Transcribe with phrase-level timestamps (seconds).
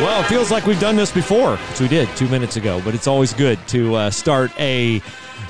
[0.00, 2.94] Well, it feels like we've done this before, which we did two minutes ago, but
[2.94, 5.00] it's always good to uh, start a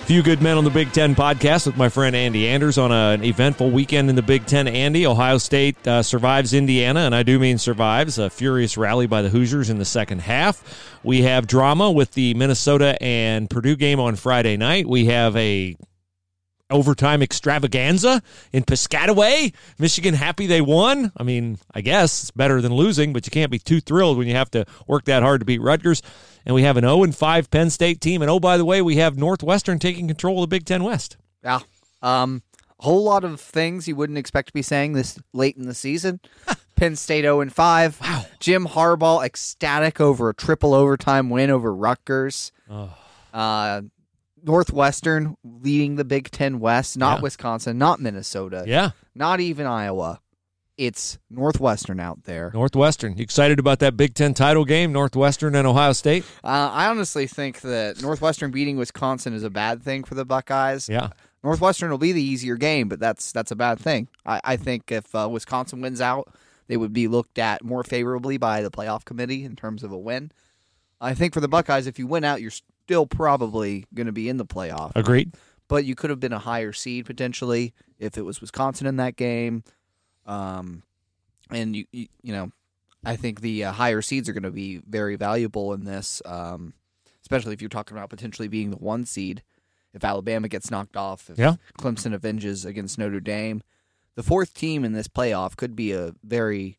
[0.07, 3.11] Few Good Men on the Big Ten podcast with my friend Andy Anders on a,
[3.13, 4.67] an eventful weekend in the Big Ten.
[4.67, 8.19] Andy, Ohio State uh, survives Indiana, and I do mean survives.
[8.19, 10.99] A furious rally by the Hoosiers in the second half.
[11.05, 14.89] We have drama with the Minnesota and Purdue game on Friday night.
[14.89, 15.77] We have a
[16.71, 18.21] overtime extravaganza
[18.53, 19.53] in Piscataway.
[19.79, 21.13] Michigan happy they won.
[21.17, 24.27] I mean, I guess it's better than losing, but you can't be too thrilled when
[24.27, 26.03] you have to work that hard to beat Rutgers.
[26.47, 28.23] And we have an 0 5 Penn State team.
[28.23, 31.17] And oh, by the way, we have Northwestern taking control of the Big Ten West.
[31.45, 31.61] Yeah.
[32.03, 32.43] Um,
[32.79, 35.75] a whole lot of things you wouldn't expect to be saying this late in the
[35.75, 36.21] season.
[36.77, 38.01] Penn State 0 5.
[38.01, 38.25] Wow.
[38.41, 42.53] Jim Harbaugh ecstatic over a triple overtime win over Rutgers.
[42.71, 42.97] Oh.
[43.35, 43.83] Uh,
[44.43, 47.23] Northwestern leading the Big Ten West, not Yeah.
[47.23, 50.21] Wisconsin, not Minnesota, Yeah, not even Iowa.
[50.81, 52.51] It's Northwestern out there.
[52.55, 53.19] Northwestern.
[53.19, 56.25] You excited about that Big Ten title game, Northwestern and Ohio State?
[56.43, 60.89] Uh, I honestly think that Northwestern beating Wisconsin is a bad thing for the Buckeyes.
[60.89, 61.11] Yeah.
[61.45, 64.09] Northwestern will be the easier game, but that's that's a bad thing.
[64.25, 66.33] I, I think if uh, Wisconsin wins out,
[66.67, 69.99] they would be looked at more favorably by the playoff committee in terms of a
[69.99, 70.33] win.
[70.99, 74.31] I think for the Buckeyes, if you win out, you're still probably going to be
[74.31, 74.93] in the playoff.
[74.95, 75.35] Agreed.
[75.69, 79.17] but you could have been a higher seed potentially if it was Wisconsin in that
[79.17, 79.63] game.
[80.27, 80.83] Um,
[81.51, 82.53] and you, you, you know,
[83.05, 86.75] I think the uh, higher seeds are going to be very valuable in this, um,
[87.23, 89.43] especially if you're talking about potentially being the one seed.
[89.93, 91.57] If Alabama gets knocked off, if Yeah.
[91.79, 93.63] Clemson avenges against Notre Dame,
[94.15, 96.79] the fourth team in this playoff could be a very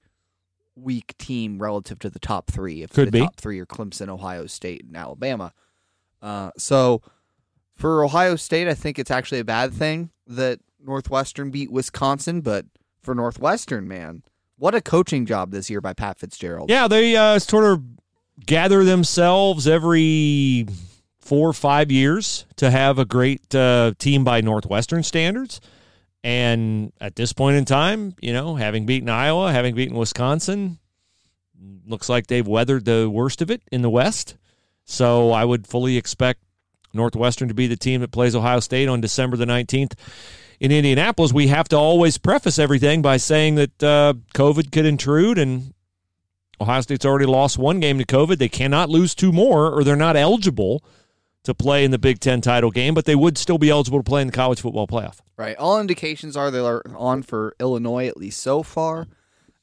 [0.76, 2.84] weak team relative to the top three.
[2.84, 3.20] If Could the be.
[3.20, 5.54] top three are Clemson, Ohio State, and Alabama.
[6.22, 7.02] Uh, so
[7.76, 12.66] for Ohio State, I think it's actually a bad thing that Northwestern beat Wisconsin, but
[13.02, 14.24] for Northwestern, man,
[14.58, 16.70] what a coaching job this year by Pat Fitzgerald.
[16.70, 17.84] Yeah, they uh, sort of
[18.46, 20.68] gather themselves every
[21.20, 25.62] four or five years to have a great uh, team by Northwestern standards.
[26.24, 30.78] And at this point in time, you know, having beaten Iowa, having beaten Wisconsin,
[31.86, 34.36] looks like they've weathered the worst of it in the West.
[34.86, 36.42] So I would fully expect
[36.94, 39.94] Northwestern to be the team that plays Ohio State on December the 19th
[40.62, 41.34] in Indianapolis.
[41.34, 45.74] We have to always preface everything by saying that uh, COVID could intrude and
[46.62, 48.38] Ohio State's already lost one game to COVID.
[48.38, 50.84] They cannot lose two more, or they're not eligible
[51.44, 54.04] to play in the Big Ten title game, but they would still be eligible to
[54.04, 55.20] play in the college football playoff.
[55.36, 55.58] Right.
[55.58, 59.08] All indications are they're on for Illinois at least so far.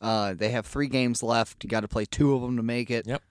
[0.00, 1.62] Uh, they have three games left.
[1.62, 3.06] You got to play two of them to make it.
[3.06, 3.22] Yep.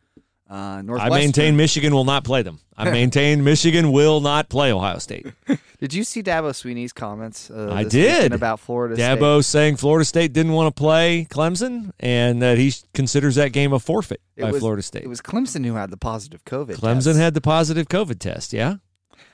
[0.49, 2.59] Uh, I maintain Michigan will not play them.
[2.77, 5.27] I maintain Michigan will not play Ohio State.
[5.79, 7.51] Did you see Dabo Swinney's comments?
[7.51, 8.31] Uh, I did.
[8.31, 8.95] about Florida.
[8.95, 9.19] State?
[9.19, 13.73] Dabo saying Florida State didn't want to play Clemson and that he considers that game
[13.73, 15.03] a forfeit It by was- Florida State.
[15.03, 16.77] It was Clemson who had the positive COVID.
[16.77, 17.19] Clemson test.
[17.19, 18.75] had the positive COVID test, yeah?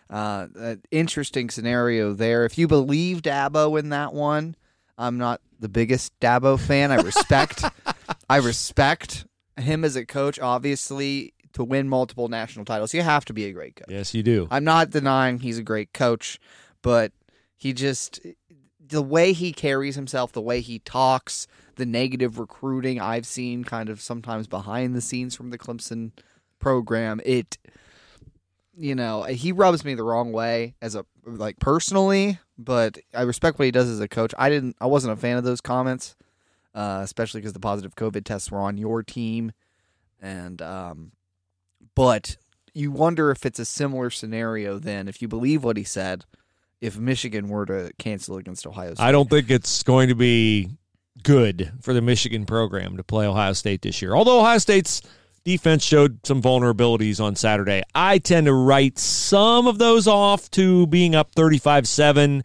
[0.09, 0.47] Uh,
[0.91, 2.45] interesting scenario there.
[2.45, 4.55] If you believe Dabo in that one,
[4.97, 6.91] I'm not the biggest Dabo fan.
[6.91, 7.63] I respect,
[8.29, 9.25] I respect
[9.57, 10.39] him as a coach.
[10.39, 13.89] Obviously, to win multiple national titles, you have to be a great coach.
[13.89, 14.47] Yes, you do.
[14.51, 16.39] I'm not denying he's a great coach,
[16.81, 17.11] but
[17.55, 18.19] he just
[18.85, 23.89] the way he carries himself, the way he talks, the negative recruiting I've seen kind
[23.89, 26.11] of sometimes behind the scenes from the Clemson
[26.59, 27.57] program, it
[28.75, 33.59] you know, he rubs me the wrong way as a like personally, but I respect
[33.59, 34.33] what he does as a coach.
[34.37, 36.15] I didn't I wasn't a fan of those comments.
[36.73, 39.51] Uh, especially because the positive COVID tests were on your team,
[40.21, 41.11] and um,
[41.93, 42.37] but
[42.73, 46.25] you wonder if it's a similar scenario then if you believe what he said
[46.81, 50.71] if michigan were to cancel against ohio state I don't think it's going to be
[51.21, 54.15] good for the Michigan program to play Ohio State this year.
[54.15, 55.01] Although Ohio State's
[55.43, 60.87] defense showed some vulnerabilities on Saturday, I tend to write some of those off to
[60.87, 62.43] being up 35 7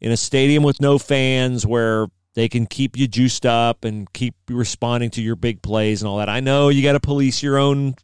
[0.00, 4.34] in a stadium with no fans where they can keep you juiced up and keep
[4.48, 6.28] responding to your big plays and all that.
[6.28, 7.94] I know you got to police your own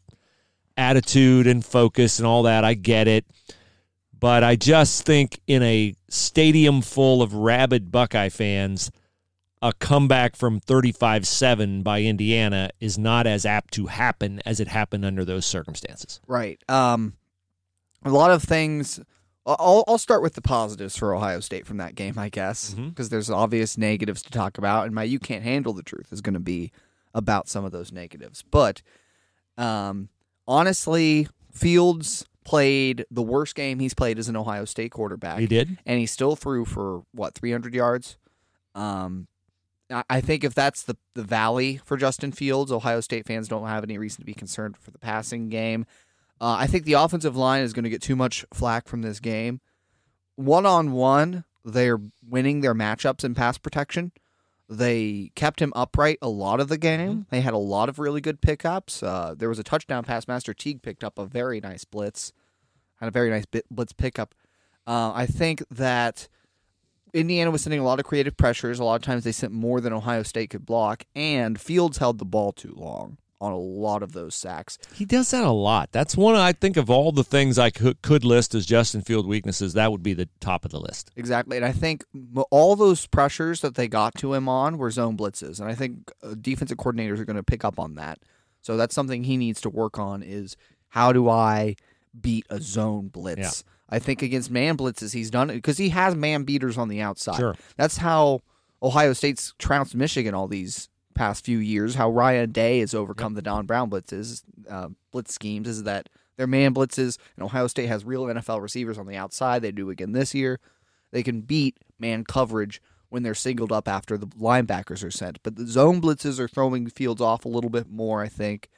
[0.77, 2.65] attitude and focus and all that.
[2.65, 3.25] I get it.
[4.19, 8.91] But I just think in a stadium full of rabid Buckeye fans,
[9.63, 14.69] a comeback from 35 7 by Indiana is not as apt to happen as it
[14.69, 16.21] happened under those circumstances.
[16.27, 16.63] Right.
[16.69, 17.15] Um,
[18.05, 19.01] a lot of things.
[19.47, 23.09] I'll, I'll start with the positives for Ohio State from that game, I guess, because
[23.09, 26.35] there's obvious negatives to talk about, and my "you can't handle the truth" is going
[26.35, 26.71] to be
[27.15, 28.43] about some of those negatives.
[28.51, 28.83] But
[29.57, 30.09] um,
[30.47, 35.39] honestly, Fields played the worst game he's played as an Ohio State quarterback.
[35.41, 35.79] He did.
[35.87, 38.17] and he still threw for what 300 yards.
[38.75, 39.27] Um,
[39.91, 43.67] I- I think if that's the the valley for Justin Fields, Ohio State fans don't
[43.67, 45.87] have any reason to be concerned for the passing game.
[46.41, 49.21] Uh, I think the offensive line is going to get too much flack from this
[49.21, 49.61] game.
[50.37, 54.13] One on one, they're winning their matchups in pass protection.
[54.69, 57.27] They kept him upright a lot of the game.
[57.31, 59.03] They had a lot of really good pickups.
[59.03, 60.29] Uh, there was a touchdown pass.
[60.29, 62.33] Master Teague picked up a very nice blitz,
[63.01, 64.35] had a very nice bit, blitz pickup.
[64.87, 66.29] Uh, I think that
[67.13, 68.79] Indiana was sending a lot of creative pressures.
[68.79, 72.19] A lot of times they sent more than Ohio State could block, and Fields held
[72.19, 74.79] the ball too long on a lot of those sacks.
[74.95, 75.91] He does that a lot.
[75.93, 79.27] That's one I think of all the things I could, could list as Justin Field
[79.27, 79.73] weaknesses.
[79.73, 81.11] That would be the top of the list.
[81.17, 81.57] Exactly.
[81.57, 82.05] And I think
[82.51, 85.59] all those pressures that they got to him on were zone blitzes.
[85.59, 88.19] And I think uh, defensive coordinators are going to pick up on that.
[88.61, 90.57] So that's something he needs to work on is
[90.89, 91.77] how do I
[92.21, 93.65] beat a zone blitz?
[93.89, 97.01] I think against man blitzes, he's done it because he has man beaters on the
[97.01, 97.39] outside.
[97.39, 97.57] Sure.
[97.77, 98.43] That's how
[98.83, 101.95] Ohio State's trounced Michigan all these past few years.
[101.95, 106.47] How Ryan Day has overcome the Don Brown blitzes, uh, blitz schemes, is that they're
[106.47, 109.63] man blitzes, and Ohio State has real NFL receivers on the outside.
[109.63, 110.59] They do again this year.
[111.11, 112.81] They can beat man coverage
[113.11, 115.43] when they're singled up after the linebackers are sent.
[115.43, 118.71] But the zone blitzes are throwing Fields off a little bit more, I think.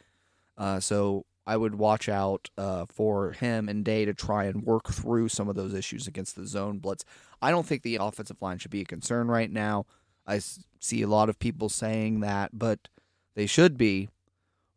[0.57, 4.89] Uh, so I would watch out uh, for him and Day to try and work
[4.89, 7.05] through some of those issues against the zone blitz.
[7.41, 9.87] I don't think the offensive line should be a concern right now.
[10.27, 10.41] I
[10.81, 12.89] see a lot of people saying that, but
[13.35, 14.09] they should be.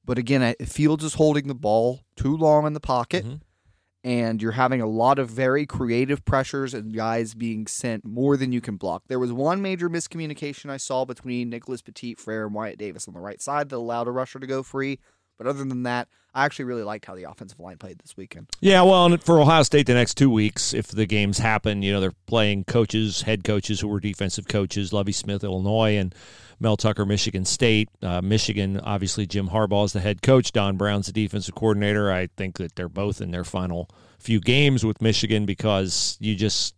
[0.03, 3.35] But again, Fields is holding the ball too long in the pocket, mm-hmm.
[4.03, 8.51] and you're having a lot of very creative pressures and guys being sent more than
[8.51, 9.03] you can block.
[9.07, 13.15] There was one major miscommunication I saw between Nicholas Petit Frere and Wyatt Davis on
[13.15, 14.99] the right side that allowed a rusher to go free.
[15.37, 18.49] But other than that, I actually really liked how the offensive line played this weekend.
[18.59, 21.93] Yeah, well, and for Ohio State, the next two weeks, if the games happen, you
[21.93, 26.13] know, they're playing coaches, head coaches who were defensive coaches, Lovie Smith, Illinois, and
[26.59, 27.89] Mel Tucker, Michigan State.
[28.01, 30.51] Uh, Michigan, obviously, Jim Harbaugh is the head coach.
[30.51, 32.11] Don Brown's the defensive coordinator.
[32.11, 33.89] I think that they're both in their final
[34.19, 36.75] few games with Michigan because you just,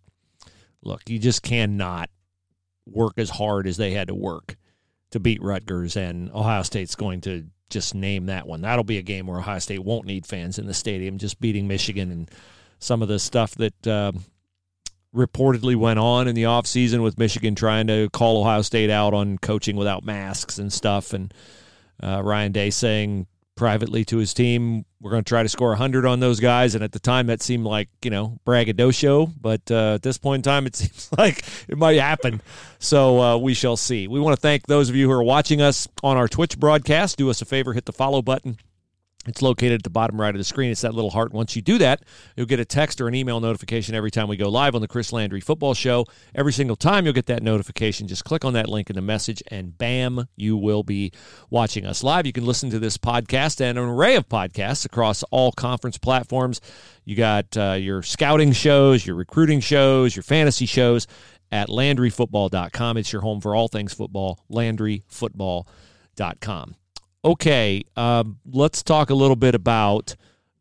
[0.83, 2.09] look, you just cannot
[2.85, 4.55] work as hard as they had to work
[5.11, 8.61] to beat Rutgers, and Ohio State's going to just name that one.
[8.61, 11.67] That'll be a game where Ohio State won't need fans in the stadium, just beating
[11.67, 12.31] Michigan and
[12.79, 14.11] some of the stuff that uh,
[15.15, 19.37] reportedly went on in the offseason with Michigan trying to call Ohio State out on
[19.37, 21.13] coaching without masks and stuff.
[21.13, 21.33] And
[22.01, 23.27] uh, Ryan Day saying
[23.57, 26.75] privately to his team, we're going to try to score 100 on those guys.
[26.75, 29.25] And at the time, that seemed like, you know, braggadocio.
[29.25, 32.41] But uh, at this point in time, it seems like it might happen.
[32.79, 34.07] So uh, we shall see.
[34.07, 37.17] We want to thank those of you who are watching us on our Twitch broadcast.
[37.17, 38.57] Do us a favor, hit the follow button.
[39.27, 40.71] It's located at the bottom right of the screen.
[40.71, 41.33] It's that little heart.
[41.33, 42.03] Once you do that,
[42.35, 44.87] you'll get a text or an email notification every time we go live on the
[44.87, 46.05] Chris Landry Football Show.
[46.33, 48.07] Every single time you'll get that notification.
[48.07, 51.11] Just click on that link in the message, and bam, you will be
[51.49, 52.25] watching us live.
[52.25, 56.61] You can listen to this podcast and an array of podcasts across all conference platforms.
[57.05, 61.07] You got uh, your scouting shows, your recruiting shows, your fantasy shows
[61.51, 62.97] at LandryFootball.com.
[62.97, 66.75] It's your home for all things football, LandryFootball.com.
[67.27, 70.15] Okay, um, let's talk a little bit about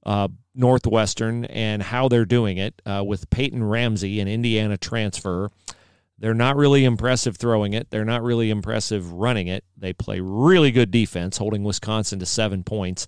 [0.05, 5.53] uh, Northwestern and how they're doing it uh, with Peyton Ramsey, an Indiana transfer.
[6.19, 7.91] They're not really impressive throwing it.
[7.91, 9.63] They're not really impressive running it.
[9.77, 13.07] They play really good defense, holding Wisconsin to seven points.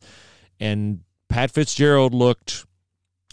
[0.60, 2.64] And Pat Fitzgerald looked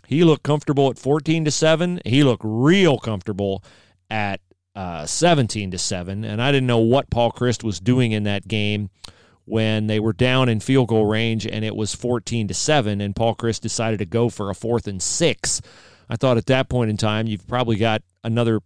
[0.08, 2.02] he looked comfortable at 14 to 7.
[2.04, 3.64] He looked real comfortable
[4.10, 4.42] at
[4.76, 6.26] uh, 17 to 7.
[6.26, 8.90] And I didn't know what Paul Chryst was doing in that game
[9.46, 13.16] when they were down in field goal range and it was 14 to 7 and
[13.16, 15.62] Paul Chryst decided to go for a fourth and 6.
[16.10, 18.60] I thought at that point in time you've probably got another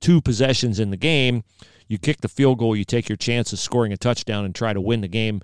[0.00, 1.44] two possessions in the game.
[1.88, 4.72] You kick the field goal, you take your chance of scoring a touchdown and try
[4.72, 5.42] to win the game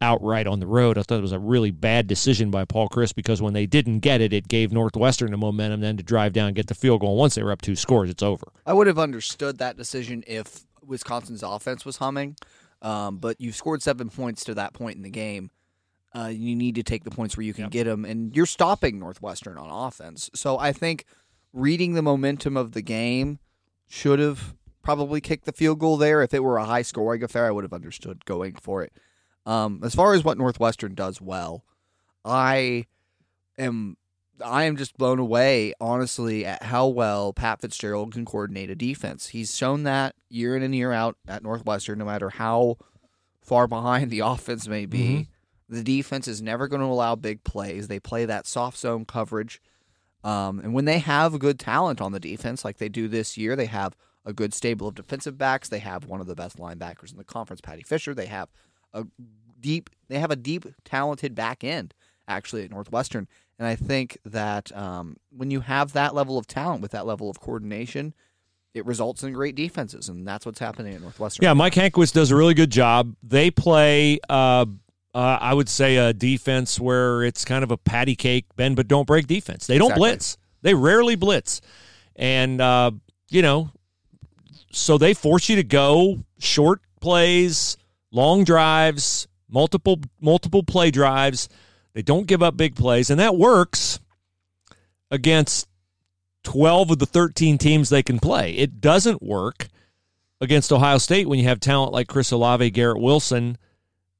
[0.00, 0.96] outright on the road.
[0.96, 4.00] I thought it was a really bad decision by Paul Chryst because when they didn't
[4.00, 7.00] get it, it gave Northwestern the momentum then to drive down and get the field
[7.00, 7.16] goal.
[7.16, 8.46] Once they were up two scores, it's over.
[8.64, 12.36] I would have understood that decision if Wisconsin's offense was humming,
[12.82, 15.50] um, but you've scored seven points to that point in the game.
[16.14, 18.36] Uh, you need to take the points where you can get 'em, get them, and
[18.36, 20.30] you're stopping Northwestern on offense.
[20.34, 21.04] So I think
[21.52, 23.38] reading the momentum of the game,
[23.88, 26.22] should have probably kicked the field goal there.
[26.22, 28.92] If it were a high scoring affair, I would have understood going for it.
[29.46, 31.64] Um, as far as what Northwestern does well,
[32.24, 32.86] I
[33.56, 33.96] am
[34.44, 39.28] I am just blown away, honestly, at how well Pat Fitzgerald can coordinate a defense.
[39.28, 42.76] He's shown that year in and year out at Northwestern, no matter how
[43.42, 44.98] far behind the offense may be.
[44.98, 45.74] Mm-hmm.
[45.74, 47.88] The defense is never going to allow big plays.
[47.88, 49.60] They play that soft zone coverage.
[50.24, 53.54] Um, and when they have good talent on the defense, like they do this year,
[53.54, 55.68] they have a good stable of defensive backs.
[55.68, 58.14] They have one of the best linebackers in the conference, Paddy Fisher.
[58.14, 58.48] They have
[58.92, 59.04] a
[59.60, 61.94] deep, they have a deep, talented back end
[62.28, 63.26] actually at Northwestern.
[63.58, 67.28] And I think that um, when you have that level of talent with that level
[67.28, 68.14] of coordination,
[68.74, 71.42] it results in great defenses, and that's what's happening at Northwestern.
[71.42, 73.14] Yeah, Mike Hankwitz does a really good job.
[73.22, 74.66] They play, uh,
[75.14, 78.86] uh, I would say, a defense where it's kind of a patty cake, bend but
[78.86, 79.66] don't break defense.
[79.66, 80.10] They don't Exactly.
[80.10, 80.38] blitz.
[80.62, 81.60] They rarely blitz,
[82.14, 82.92] and uh,
[83.30, 83.70] you know,
[84.70, 87.76] so they force you to go short plays,
[88.12, 91.48] long drives, multiple multiple play drives.
[91.98, 93.98] They don't give up big plays, and that works
[95.10, 95.66] against
[96.44, 98.52] 12 of the 13 teams they can play.
[98.52, 99.66] It doesn't work
[100.40, 103.58] against Ohio State when you have talent like Chris Olave, Garrett Wilson,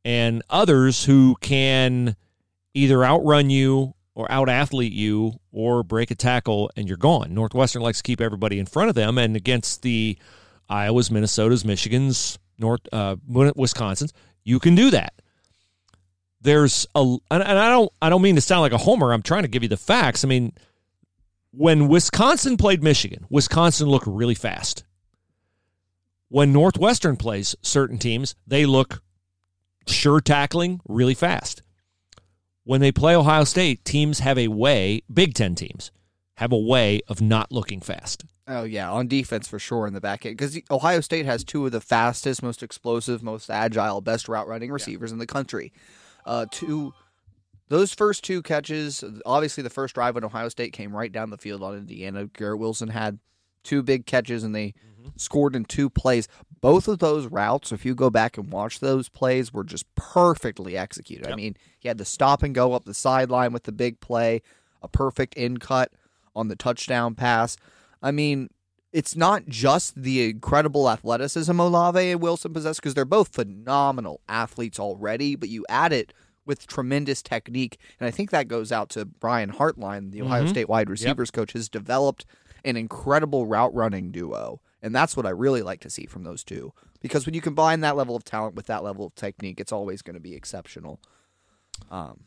[0.05, 2.17] and others who can
[2.75, 7.33] either outrun you or out athlete you or break a tackle and you're gone.
[7.33, 10.19] Northwestern likes to keep everybody in front of them, and against the
[10.69, 15.13] Iowas, Minnesotas, Michigans, North uh, Wisconsin's, you can do that.
[16.41, 19.13] There's a, and and I don't, I don't mean to sound like a homer.
[19.13, 20.25] I'm trying to give you the facts.
[20.25, 20.53] I mean,
[21.51, 24.85] when Wisconsin played Michigan, Wisconsin looked really fast.
[26.29, 29.03] When Northwestern plays certain teams, they look
[29.87, 31.63] sure tackling really fast.
[32.65, 35.91] When they play Ohio State, teams have a way, Big Ten teams
[36.37, 38.25] have a way of not looking fast.
[38.47, 41.67] Oh yeah, on defense for sure in the back end because Ohio State has two
[41.67, 45.73] of the fastest, most explosive, most agile, best route running receivers in the country.
[46.29, 46.93] Uh, two,
[47.69, 51.39] those first two catches, obviously the first drive when Ohio State came right down the
[51.39, 52.27] field on Indiana.
[52.27, 53.19] Garrett Wilson had
[53.65, 54.75] two big catches and they
[55.17, 56.29] scored in two plays.
[56.61, 60.77] Both of those routes, if you go back and watch those plays, were just perfectly
[60.77, 61.29] executed.
[61.33, 64.43] I mean, he had the stop and go up the sideline with the big play,
[64.83, 65.93] a perfect in cut
[66.37, 67.57] on the touchdown pass.
[68.03, 68.51] I mean,
[68.93, 74.81] it's not just the incredible athleticism Olave and Wilson possess because they're both phenomenal athletes
[74.81, 76.13] already, but you add it
[76.47, 77.79] with tremendous technique.
[78.01, 80.51] And I think that goes out to Brian Hartline, the Ohio mm-hmm.
[80.51, 82.25] State wide receivers coach, has developed
[82.65, 84.61] an incredible route running duo.
[84.81, 86.73] And that's what I really like to see from those two.
[87.01, 90.03] Because when you combine that level of talent with that level of technique, it's always
[90.03, 91.01] going to be exceptional.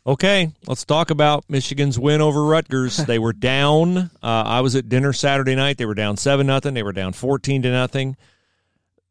[0.08, 2.98] Okay, let's talk about Michigan's win over Rutgers.
[2.98, 3.98] they were down.
[3.98, 5.78] Uh, I was at dinner Saturday night.
[5.78, 6.74] They were down seven nothing.
[6.74, 8.18] They were down fourteen to nothing.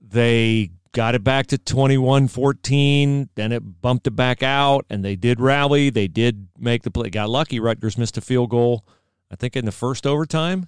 [0.01, 3.29] They got it back to 21-14.
[3.35, 5.91] Then it bumped it back out, and they did rally.
[5.91, 7.11] They did make the play.
[7.11, 7.61] Got lucky.
[7.61, 8.85] Rutgers missed a field goal.
[9.31, 10.67] I think in the first overtime.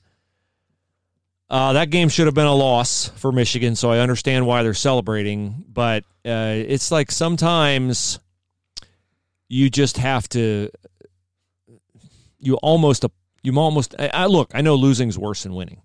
[1.51, 4.73] Uh, that game should have been a loss for Michigan, so I understand why they're
[4.73, 5.65] celebrating.
[5.69, 8.21] But uh, it's like sometimes
[9.53, 10.71] you just have to
[12.39, 13.05] you almost
[13.43, 15.83] you almost I, I look i know losing's worse than winning.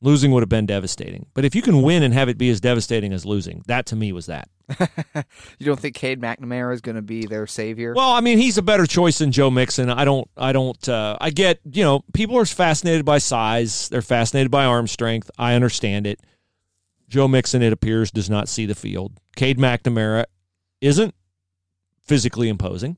[0.00, 1.24] Losing would have been devastating.
[1.32, 3.96] But if you can win and have it be as devastating as losing that to
[3.96, 4.48] me was that.
[5.58, 7.94] You don't think Cade McNamara is going to be their savior?
[7.94, 9.90] well i mean he's a better choice than joe milton.
[9.90, 13.88] I don't i don't uh, i get you know people are fascinated by size.
[13.88, 15.30] They're fascinated by arm strength.
[15.36, 16.20] I understand it.
[17.08, 19.18] Joe milton it appears does not see the field.
[19.34, 20.26] Cade mcnamara
[20.80, 21.14] isn't
[22.04, 22.96] physically imposing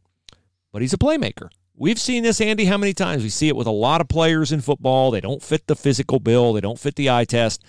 [0.77, 1.49] but he's a playmaker.
[1.75, 3.23] We've seen this, Andy, how many times?
[3.23, 5.11] We see it with a lot of players in football.
[5.11, 7.65] They don't fit the physical bill, they don't fit the eye test.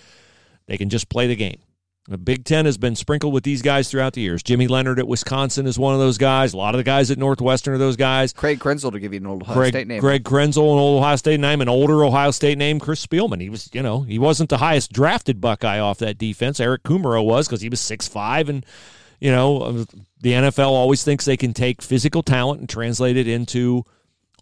[0.66, 1.62] They can just play the game.
[2.10, 4.44] The Big Ten has been sprinkled with these guys throughout the years.
[4.44, 6.52] Jimmy Leonhard at Wisconsin is one of those guys.
[6.52, 8.34] A lot of the guys at Northwestern are those guys.
[8.34, 10.02] Craig Krenzel to give you an old Ohio Greg, State name.
[10.02, 13.40] Greg Krenzel, an old Ohio State name, an older Ohio State name, Chris Spielman.
[13.40, 16.60] He was, you know, he wasn't the highest drafted Buckeye off that defense.
[16.60, 18.66] Eric Kumerow was because he was six five, and
[19.22, 19.86] you know,
[20.22, 23.86] the NFL always thinks they can take physical talent and translate it into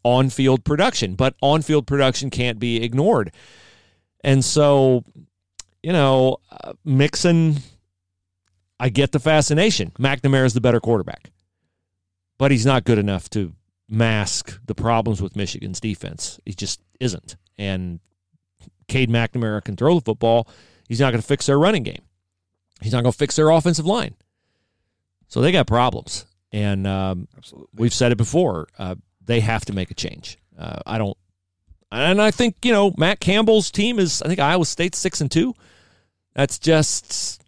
[0.04, 3.32] on-field production, but on-field production can't be ignored.
[4.24, 5.04] And so,
[5.84, 7.58] you know, uh, Milton,
[8.80, 9.92] I get the fascination.
[10.00, 11.32] McNamara is the better quarterback,
[12.38, 13.54] but he's not good enough to
[13.90, 16.40] mask the problems with Michigan's defense.
[16.46, 17.36] He just isn't.
[17.58, 18.00] And
[18.88, 20.48] Cade McNamara can throw the football.
[20.88, 22.02] He's not going to fix their running game.
[22.82, 24.16] He's not going to fix their offensive line.
[25.28, 26.26] So they got problems.
[26.52, 27.68] And um, Absolutely.
[27.76, 28.68] we've said it before.
[28.78, 30.38] Uh, they have to make a change.
[30.58, 31.18] Uh, I don't.
[31.92, 35.32] And I think, you know, Matt Campbell's team is, I think Iowa State's six and
[35.32, 35.54] two.
[36.34, 37.42] That's just,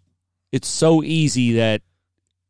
[0.52, 1.82] it's so easy that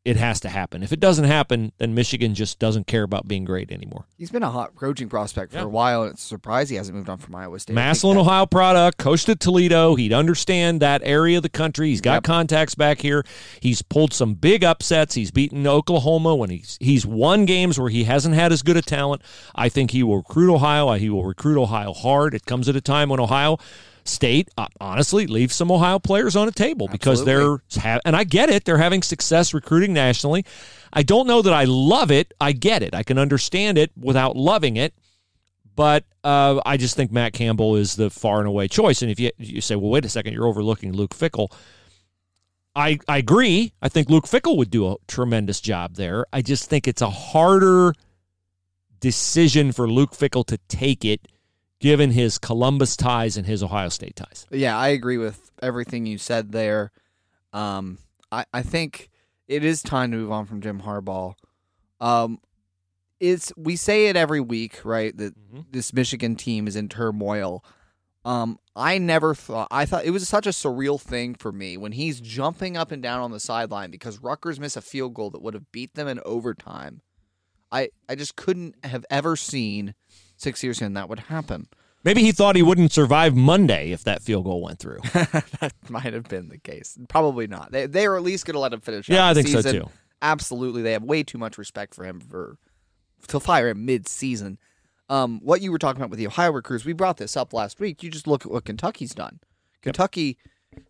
[0.09, 0.81] it has to happen.
[0.81, 4.05] If it doesn't happen, then Michigan just doesn't care about being great anymore.
[4.17, 5.65] He's been a hot coaching prospect for Yeah.
[5.65, 7.73] a while, and it's a surprise he hasn't moved on from Iowa State.
[7.75, 9.93] Massillon, Ohio product, coached at Toledo.
[9.95, 11.89] He'd understand that area of the country.
[11.89, 12.23] He's got Yep.
[12.23, 13.23] contacts back here.
[13.59, 15.13] He's pulled some big upsets.
[15.13, 18.81] He's beaten Oklahoma when he's he's won games where he hasn't had as good a
[18.81, 19.21] talent.
[19.53, 20.91] I think he will recruit Ohio.
[20.93, 22.33] He will recruit Ohio hard.
[22.33, 23.57] It comes at a time when Ohio
[24.09, 27.59] State, uh, honestly, leaves some Ohio players on a table because Absolutely.
[27.73, 28.65] they're ha- and I get it.
[28.65, 30.45] They're having success recruiting nationally.
[30.91, 32.33] I don't know that I love it.
[32.41, 32.93] I get it.
[32.93, 34.93] I can understand it without loving it.
[35.75, 39.01] But uh, I just think Matt Campbell is the far and away choice.
[39.01, 41.53] And if you you say, well, wait a second, you're overlooking Luke Fickell.
[42.75, 43.71] I I agree.
[43.81, 46.25] I think Luke Fickell would do a tremendous job there.
[46.33, 47.93] I just think it's a harder
[48.99, 51.27] decision for Luke Fickell to take it,
[51.79, 54.45] given his Columbus ties and his Ohio State ties.
[54.51, 56.91] Yeah, I agree with everything you said there.
[57.53, 57.97] Um,
[58.31, 59.09] I, I think
[59.47, 61.33] it is time to move on from Jim Harbaugh.
[61.99, 62.39] Um,
[63.19, 65.15] it's we say it every week, right?
[65.17, 65.65] That Mhm.
[65.71, 67.63] this Michigan team is in turmoil.
[68.23, 71.93] Um, I never thought I thought it was such a surreal thing for me when
[71.93, 75.41] he's jumping up and down on the sideline because Rutgers missed a field goal that
[75.41, 77.01] would have beat them in overtime.
[77.71, 79.95] I I just couldn't have ever seen
[80.39, 81.67] six years in that would happen.
[82.03, 84.99] Maybe he thought he wouldn't survive Monday if that field goal went through.
[85.13, 86.97] that might have been the case.
[87.09, 87.71] Probably not.
[87.71, 89.07] They they are at least going to let him finish.
[89.09, 89.89] Yeah, I think so, too.
[90.21, 92.57] Absolutely, they have way too much respect for him for
[93.27, 94.57] to fire him mid-season.
[95.09, 97.79] Um, what you were talking about with the Ohio recruits, we brought this up last
[97.79, 98.01] week.
[98.03, 99.39] You just look at what Kentucky's done.
[99.81, 100.37] Kentucky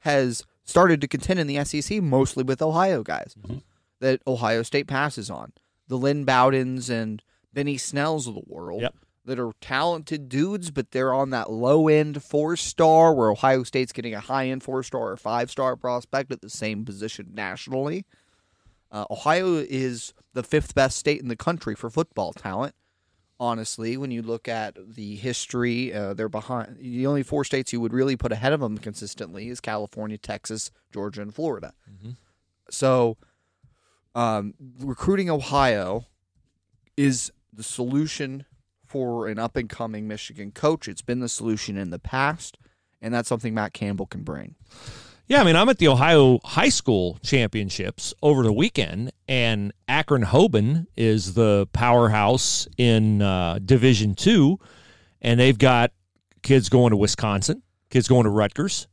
[0.01, 3.57] has started to contend in the SEC mostly with Ohio guys Mm-hmm.
[4.01, 5.53] that Ohio State passes on.
[5.87, 8.95] The Lynn Bowdens and Benny Snells of the world Yep.
[9.29, 13.91] That are talented dudes, but they're on that low end four star where Ohio State's
[13.91, 18.05] getting a high end four star or five star prospect at the same position nationally.
[18.91, 22.73] Uh, Ohio is the fifth best state in the country for football talent.
[23.39, 26.77] Honestly, when you look at the history, uh, they're behind.
[26.79, 30.71] The only four states you would really put ahead of them consistently is California, Texas,
[30.91, 31.73] Georgia, and Florida.
[32.71, 33.17] So,
[34.15, 36.07] um, recruiting Ohio
[36.97, 38.45] is the solution
[38.89, 40.87] for an up and coming Michigan coach.
[40.87, 42.57] It's been the solution in the past,
[43.01, 44.55] and that's something Matt Campbell can bring.
[45.27, 50.23] Yeah, I mean, I'm at the Ohio High School Championships over the weekend, and Akron
[50.23, 54.59] Hoban is the powerhouse in uh, Division Two,
[55.21, 55.91] and they've got
[56.41, 58.87] kids going to Wisconsin, kids going to Rutgers.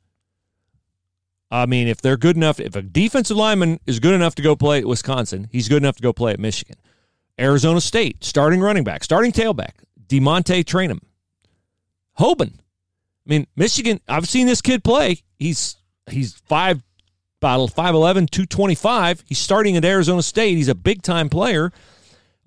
[1.51, 4.57] I mean, if they're good enough, if a defensive lineman is good enough to go
[4.57, 6.77] play at Wisconsin, he's good enough to go play at Michigan.
[7.39, 11.01] Arizona State, starting running back, starting tailback, DeaMonte Trayanum.
[12.19, 12.53] Hoban.
[12.55, 15.23] I mean, Michigan, I've seen this kid play.
[15.39, 15.77] He's
[16.09, 16.83] he's five
[17.41, 19.25] about 5'11, 225.
[19.27, 20.57] He's starting at Arizona State.
[20.57, 21.71] He's a big time player.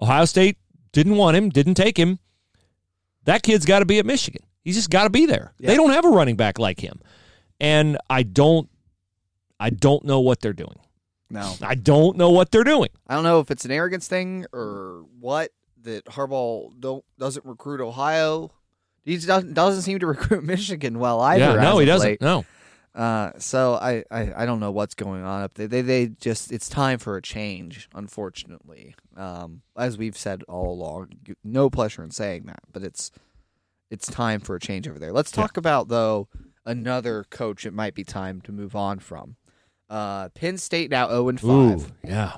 [0.02, 0.58] Ohio State
[0.91, 2.19] didn't want him, didn't take him.
[3.26, 4.41] That kid's got to be at Michigan.
[4.63, 5.54] He's just got to be there.
[5.60, 7.00] They don't have a running back like him.
[7.60, 8.69] And I don't
[9.60, 10.80] I don't know what they're doing.
[11.30, 12.89] No, I don't know what they're doing.
[13.08, 15.52] I don't know if it's an arrogance thing or what
[15.83, 18.51] that Harbaugh don't doesn't recruit Ohio.
[19.05, 21.55] He doesn't doesn't seem to recruit Michigan well either.
[21.55, 22.07] yeah, no, he doesn't.
[22.07, 22.21] late.
[22.21, 22.45] No.
[22.95, 25.67] Uh, so I, I I don't know what's going on up there.
[25.67, 27.87] They they just it's time for a change.
[27.93, 31.09] Unfortunately, um, as we've said all along,
[31.43, 33.11] no pleasure in saying that, but it's
[33.89, 35.11] it's time for a change over there.
[35.13, 36.27] Let's talk about though
[36.65, 37.65] another coach.
[37.65, 39.35] It might be time to move on from.
[39.89, 41.91] Uh, Penn State now zero and five.
[42.03, 42.37] yeah.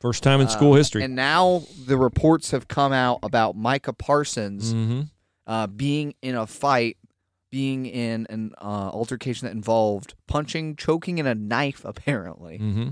[0.00, 1.02] First time in school history.
[1.02, 5.02] And now the reports have come out about Micah Parsons mm-hmm.
[5.46, 6.98] uh, being in a fight,
[7.50, 12.88] being in an uh, altercation that involved punching, choking, and a knife, apparently, Mm-hmm.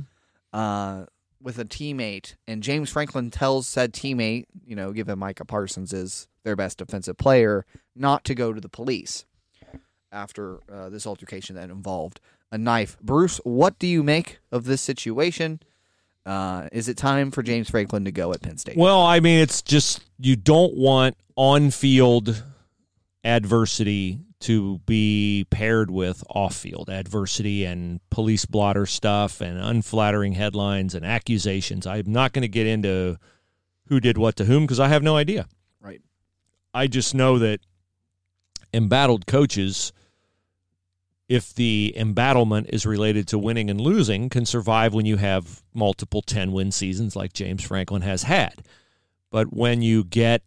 [0.52, 1.04] uh,
[1.42, 2.36] with a teammate.
[2.46, 7.18] And James Franklin tells said teammate, you know, given Micah Parsons is their best defensive
[7.18, 9.26] player, not to go to the police
[10.10, 12.96] after uh, this altercation that involved a knife.
[13.02, 15.60] Bruce, what do you make of this situation?
[16.26, 18.76] Uh, is it time for James Franklin to go at Penn State?
[18.76, 22.42] Well, I mean, it's just you don't want on field
[23.24, 30.94] adversity to be paired with off field adversity and police blotter stuff and unflattering headlines
[30.94, 31.86] and accusations.
[31.86, 33.16] I'm not going to get into
[33.88, 35.46] who did what to whom because I have no idea.
[35.80, 36.02] Right.
[36.74, 37.60] I just know that
[38.74, 39.92] embattled coaches,
[41.28, 46.22] if the embattlement is related to winning and losing, can survive when you have multiple
[46.22, 48.62] 10 win seasons like James Franklin has had.
[49.30, 50.42] But when you get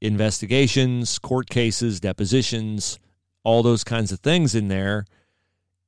[0.00, 2.98] investigations, court cases, depositions,
[3.46, 5.06] all those kinds of things in there.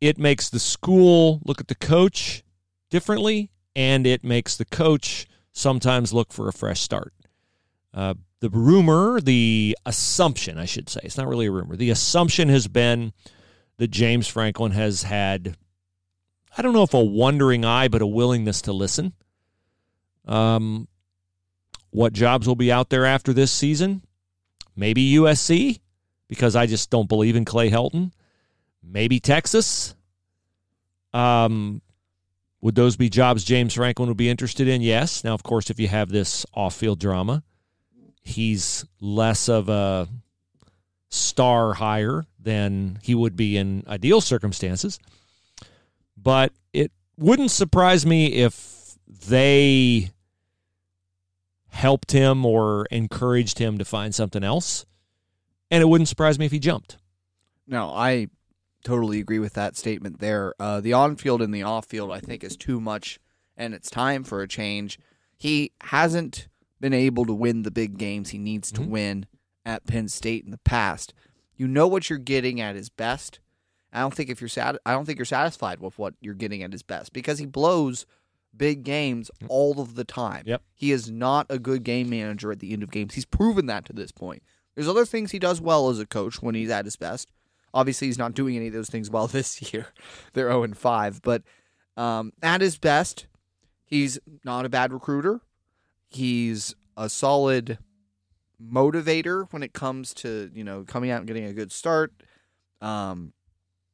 [0.01, 2.45] It makes the school look at the coach
[2.89, 7.13] differently, and it makes the coach sometimes look for a fresh start.
[7.93, 11.75] Uh, the rumor, the assumption, I should say, it's not really a rumor.
[11.75, 13.13] The assumption has been
[13.79, 15.57] that James Franklin has had,
[16.57, 19.15] I don't know if a wondering eye, but a willingness to listen.
[20.27, 20.89] Um,
[21.91, 24.03] what jobs will be out there after this season?
[24.77, 25.81] Maybe USC,
[26.29, 28.13] because I just don't believe in Clay Helton.
[28.83, 29.95] Maybe Texas.
[31.13, 31.81] Um,
[32.61, 34.83] would those be jobs James Franklin would be interested in?
[34.83, 35.25] Yes.
[35.25, 37.43] Now, of course, if you have this off field drama,
[38.23, 40.09] he's less of a
[41.09, 44.99] star hire than he would be in ideal circumstances.
[46.17, 48.97] But it wouldn't surprise me if
[49.29, 50.11] they
[51.69, 54.87] helped him or encouraged him to find something else.
[55.71, 56.97] And it wouldn't surprise me if he jumped.
[57.67, 58.29] No, I
[58.83, 60.55] totally agree with that statement there.
[60.59, 63.21] Uh, the on field and the off field, I think, is too much,
[63.59, 64.99] and it's time for a change.
[65.37, 66.49] He hasn't
[66.81, 68.89] been able to win the big games he needs to Mhm.
[68.89, 69.27] win
[69.67, 71.13] at Penn State in the past.
[71.59, 73.41] You know what you're getting at his best.
[73.93, 76.63] I don't think if you're sat- I don't think you're satisfied with what you're getting
[76.63, 78.07] at his best because he blows
[78.57, 80.45] big games all of the time.
[80.47, 80.63] Yep.
[80.75, 83.15] He is not a good game manager at the end of games.
[83.15, 84.43] He's proven that to this point.
[84.75, 87.31] There's other things he does well as a coach when he's at his best.
[87.75, 89.89] Obviously, he's not doing any of those things well this year.
[90.33, 91.43] They're 0 and 5, but
[91.97, 93.27] um, at his best,
[93.85, 95.41] he's not a bad recruiter.
[96.07, 97.79] He's a solid
[98.63, 102.13] motivator when it comes to you know coming out and getting a good start.
[102.81, 103.33] Um,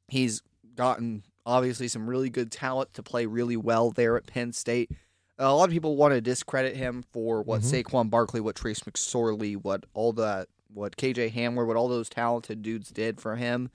[0.09, 0.42] he's
[0.74, 4.90] gotten obviously some really good talent to play really well there at Penn State.
[5.38, 9.57] A lot of people want to discredit him for what Saquon Barkley, what Trace McSorley,
[9.57, 13.70] what all that, what KJ Hamler, what all those talented dudes did for him.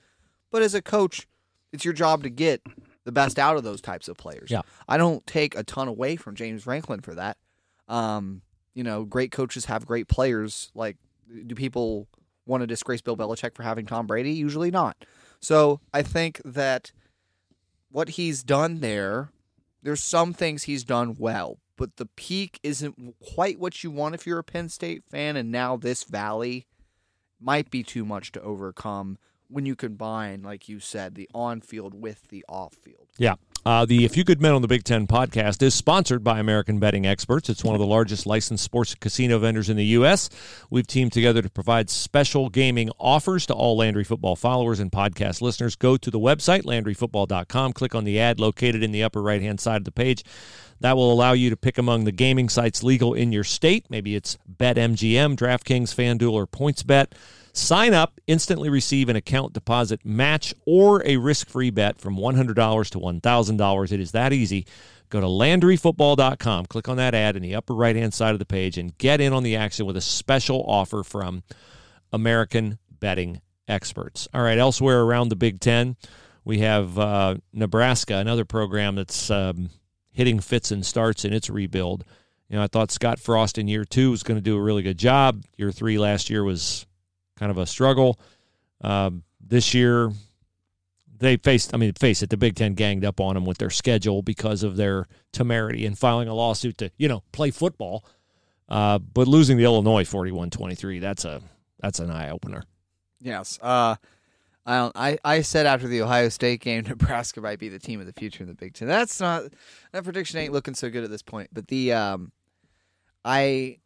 [0.50, 1.28] But as a coach,
[1.72, 2.62] it's your job to get
[3.04, 4.50] the best out of those types of players.
[4.50, 4.62] Yeah.
[4.88, 7.36] I don't take a ton away from James Franklin for that.
[7.88, 8.42] Um,
[8.80, 10.70] you know, great coaches have great players.
[10.74, 10.96] Like,
[11.46, 12.08] do people
[12.46, 14.32] want to disgrace Bill Belichick for having Tom Brady?
[14.32, 15.04] Usually not.
[15.38, 16.90] So I think that
[17.90, 19.32] what he's done there,
[19.82, 24.26] there's some things he's done well, but the peak isn't quite what you want if
[24.26, 25.36] you're a Penn State fan.
[25.36, 26.66] And now this valley
[27.38, 31.92] might be too much to overcome when you combine, like you said, the on field
[31.92, 33.08] with the off field.
[33.18, 33.34] Yeah.
[33.64, 36.78] Uh, the A Few Good Men on the Big Ten podcast is sponsored by American
[36.78, 37.50] Betting Experts.
[37.50, 40.30] It's one of the largest licensed sports casino vendors in the U.S.
[40.70, 45.42] We've teamed together to provide special gaming offers to all Landry football followers and podcast
[45.42, 45.76] listeners.
[45.76, 49.60] Go to the website, LandryFootball.com, click on the ad located in the upper right hand
[49.60, 50.24] side of the page.
[50.80, 53.84] That will allow you to pick among the gaming sites legal in your state.
[53.90, 57.08] Maybe it's BetMGM, DraftKings, FanDuel, or PointsBet.
[57.52, 62.54] Sign up, instantly receive an account deposit match or a risk free bet from $100
[62.90, 63.92] to $1,000.
[63.92, 64.66] It is that easy.
[65.08, 68.44] Go to LandryFootball.com, click on that ad in the upper right hand side of the
[68.44, 71.42] page, and get in on the action with a special offer from
[72.12, 74.28] American Betting Experts.
[74.32, 75.96] All right, elsewhere around the Big Ten,
[76.44, 79.70] we have uh, Nebraska, another program that's um,
[80.12, 82.04] hitting fits and starts in its rebuild.
[82.48, 84.82] You know, I thought Scott Frost in year two was going to do a really
[84.82, 85.44] good job.
[85.56, 86.86] Year three last year was
[87.40, 88.20] kind of a struggle.
[88.82, 90.12] Um, this year,
[91.18, 93.70] they faced, I mean, face it, the Big Ten ganged up on them with their
[93.70, 98.04] schedule because of their temerity in filing a lawsuit to, you know, play football.
[98.68, 101.42] Uh, but losing the Illinois 41 23, that's a
[101.80, 102.62] that's an eye opener.
[103.20, 103.58] Yes.
[103.60, 103.96] Uh,
[104.64, 104.90] I.
[104.94, 108.12] I, I said after the Ohio State game, Nebraska might be the team of the
[108.12, 108.86] future in the Big Ten.
[108.86, 109.44] That's not
[109.92, 111.50] that prediction ain't looking so good at this point.
[111.52, 112.30] But the um,
[113.24, 113.78] I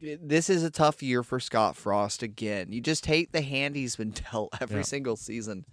[0.00, 2.72] this is a tough year for Scott Frost again.
[2.72, 4.82] You just hate the hand he's been dealt every Yeah.
[4.82, 5.64] single season,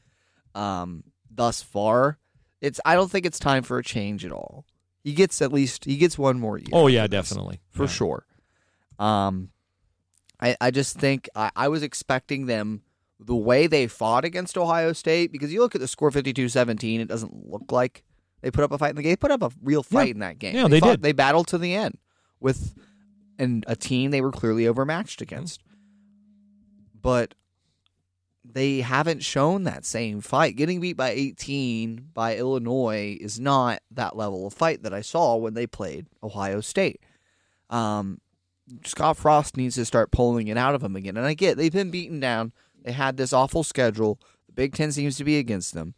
[0.56, 2.18] um, thus far.
[2.62, 2.80] It's.
[2.86, 4.66] I don't think it's time for a change at all.
[5.04, 6.70] He gets at least he gets one more year.
[6.72, 7.60] Oh, yeah, this definitely.
[7.72, 7.90] for Yeah.
[7.90, 8.26] sure.
[9.00, 9.50] Um,
[10.40, 12.84] I I just think I, I was expecting them
[13.20, 17.08] the way they fought against Ohio State because you look at the score 52-17, it
[17.08, 18.04] doesn't look like
[18.42, 19.12] they put up a fight in the game.
[19.12, 20.12] They put up a real fight Yeah.
[20.12, 20.56] in that game.
[20.56, 21.02] Yeah, they fought- did.
[21.04, 21.98] They battled to the end
[22.42, 22.76] with
[23.38, 25.62] and a team they were clearly overmatched against.
[27.02, 27.36] But
[28.44, 30.56] they haven't shown that same fight.
[30.56, 35.36] Getting beat by 18 by Illinois is not that level of fight that I saw
[35.36, 37.02] when they played Ohio State.
[37.70, 38.20] Um,
[38.86, 41.18] Scott Frost needs to start pulling it out of them again.
[41.18, 42.52] And I get they've been beaten down.
[42.84, 44.20] They had this awful schedule.
[44.48, 45.96] The Big Ten seems to be against them.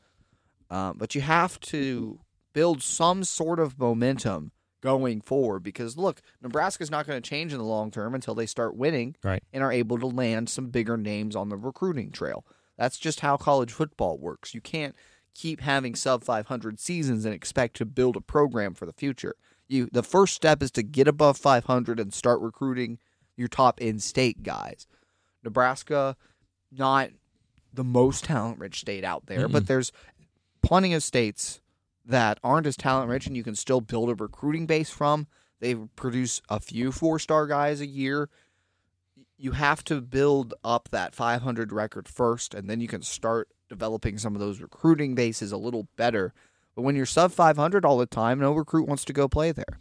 [0.70, 2.20] Um, but you have to
[2.54, 7.58] build some sort of momentum going forward because look, Nebraska's not going to change in
[7.58, 9.44] the long term until they start winning Right.
[9.52, 12.46] and are able to land some bigger names on the recruiting trail.
[12.78, 14.54] That's just how college football works.
[14.54, 14.96] You can't
[15.34, 19.36] keep having sub 500 seasons and expect to build a program for the future.
[19.68, 23.00] You the first step is to get above 500 and start recruiting
[23.36, 24.88] your top in-state guys.
[25.44, 26.16] Nebraska
[26.72, 27.10] not
[27.74, 29.92] the most talent rich state out there, but there's
[30.62, 31.60] plenty of states
[32.06, 35.28] that aren't as talent rich and you can still build a recruiting base from.
[35.60, 38.30] They produce a few four star guys a year.
[39.38, 44.18] You have to build up that 500 record first, and then you can start developing
[44.18, 46.34] some of those recruiting bases a little better.
[46.76, 49.80] But when you're sub 500 all the time, no recruit wants to go play there.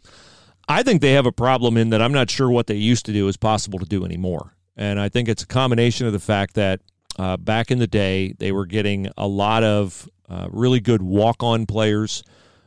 [0.67, 3.13] I think they have a problem in that I'm not sure what they used to
[3.13, 4.55] do is possible to do anymore.
[4.75, 6.81] And I think it's a combination of the fact that
[7.17, 11.43] uh, back in the day, they were getting a lot of uh, really good walk
[11.43, 12.23] on players.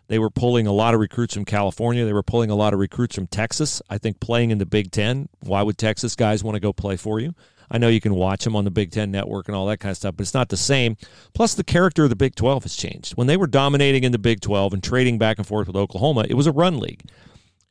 [0.08, 2.04] They were pulling a lot of recruits from California.
[2.04, 3.82] They were pulling a lot of recruits from Texas.
[3.90, 6.96] I think playing in the Big Ten, why would Texas guys want to go play
[6.96, 7.34] for you?
[7.70, 9.90] I know you can watch them on the Big Ten network and all that kind
[9.90, 10.96] of stuff, but it's not the same.
[11.34, 13.12] Plus, the character of the Big 12 has changed.
[13.12, 16.24] When they were dominating in the Big 12 and trading back and forth with Oklahoma,
[16.28, 17.02] it was a run league.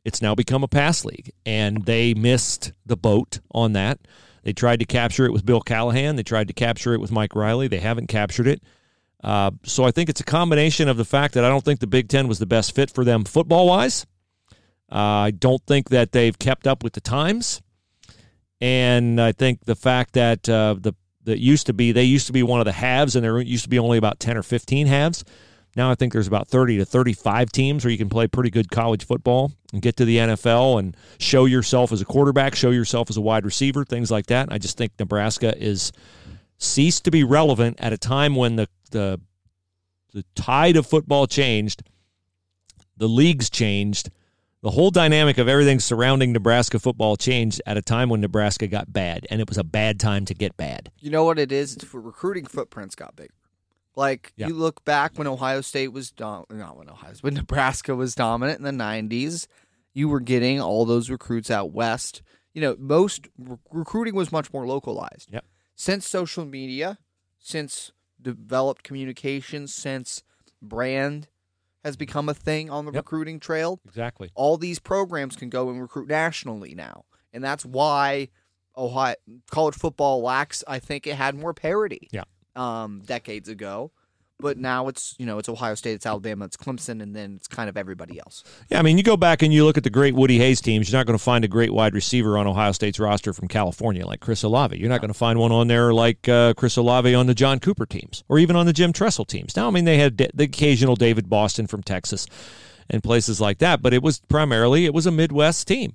[0.04, 3.98] It's now become a pass league, and they missed the boat on that.
[4.48, 6.16] They tried to capture it with Bill Callahan.
[6.16, 7.68] They tried to capture it with Mike Riley.
[7.68, 8.62] They haven't captured it.
[9.22, 11.86] Uh, so I think it's a combination of the fact that I don't think the
[11.86, 14.06] Big Ten was the best fit for them football wise.
[14.90, 17.60] Uh, I don't think that they've kept up with the times,
[18.58, 22.32] and I think the fact that uh, the that used to be they used to
[22.32, 24.86] be one of the halves, and there used to be only about ten or fifteen
[24.86, 25.24] halves.
[25.78, 28.68] Now I think there's about 30 to 35 teams where you can play pretty good
[28.68, 33.08] college football and get to the NFL and show yourself as a quarterback, show yourself
[33.10, 34.48] as a wide receiver, things like that.
[34.50, 35.92] I just think Nebraska is
[36.58, 39.20] ceased to be relevant at a time when the the
[40.12, 41.84] the tide of football changed,
[42.96, 44.10] the leagues changed,
[44.62, 48.92] the whole dynamic of everything surrounding Nebraska football changed at a time when Nebraska got
[48.92, 50.90] bad, and it was a bad time to get bad.
[50.98, 51.76] You know what it is?
[51.76, 53.32] It's recruiting footprints got bigger.
[53.98, 54.46] Like Yeah.
[54.46, 58.58] you look back when Ohio State was dom- not when Ohio when Nebraska was dominant
[58.60, 59.48] in the '90s,
[59.92, 62.22] you were getting all those recruits out west.
[62.54, 65.30] You know, most re- recruiting was much more localized.
[65.32, 65.44] Yep.
[65.74, 66.98] Since social media,
[67.40, 67.90] since
[68.22, 70.22] developed communications, since
[70.62, 71.26] brand
[71.84, 73.04] has become a thing on the Yep.
[73.04, 74.30] recruiting trail, Exactly.
[74.36, 78.28] all these programs can go and recruit nationally now, and that's why
[78.76, 79.16] Ohio
[79.50, 80.62] college football lacks.
[80.68, 82.08] I think it had more parity.
[82.12, 82.24] Yeah.
[82.58, 83.92] Um, decades ago,
[84.40, 87.48] but now it's you know it's Ohio State, it's Alabama, it's Clemson, and then it's
[87.48, 88.44] kind of everybody else.
[88.68, 90.90] Yeah, I mean, you go back and you look at the great Woody Hayes teams,
[90.90, 94.06] you're not going to find a great wide receiver on Ohio State's roster from California
[94.06, 94.76] like Chris Olave.
[94.76, 97.58] You're not going to find one on there like uh, Chris Olave on the John
[97.60, 99.56] Cooper teams or even on the Jim Tressel teams.
[99.56, 102.26] Now, I mean, they had da- the occasional David Boston from Texas
[102.90, 105.94] and places like that, but it was primarily it was a Midwest team.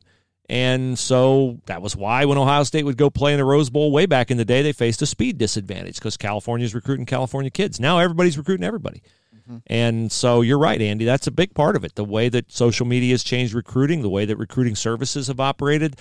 [0.49, 3.91] And so that was why when Ohio State would go play in the Rose Bowl
[3.91, 7.79] way back in the day, they faced a speed disadvantage because California's recruiting California kids.
[7.79, 9.01] Now everybody's recruiting everybody.
[9.35, 9.57] Mm-hmm.
[9.67, 11.05] And so you're right, Andy.
[11.05, 11.95] That's a big part of it.
[11.95, 15.95] The way that social media has changed recruiting, the way that recruiting services have operated,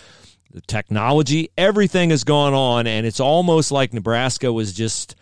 [0.50, 2.86] the technology, everything has gone on.
[2.86, 5.14] And it's almost like Nebraska was just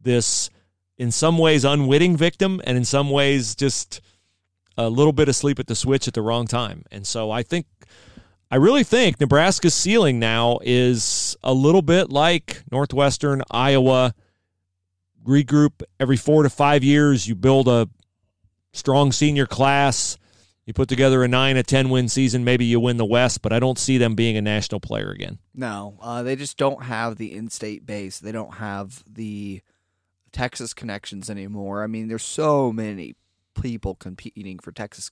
[0.00, 0.50] this,
[0.98, 4.00] in some ways, unwitting victim, and in some ways, just
[4.78, 6.84] a little bit asleep at the switch at the wrong time.
[6.90, 7.66] And so I think,
[8.52, 14.14] I really think Nebraska's ceiling now is a little bit like Northwestern, Iowa.
[15.26, 17.26] Regroup every four to five years.
[17.26, 17.88] You build a
[18.74, 20.18] strong senior class.
[20.66, 22.44] You put together a nine, a 10 win season.
[22.44, 25.38] Maybe you win the West, but I don't see them being a national player again.
[25.54, 28.18] No, uh, they just don't have the in-state base.
[28.18, 29.62] They don't have the
[30.30, 31.82] Texas connections anymore.
[31.82, 33.14] I mean, there's so many
[33.54, 35.10] people competing for Texas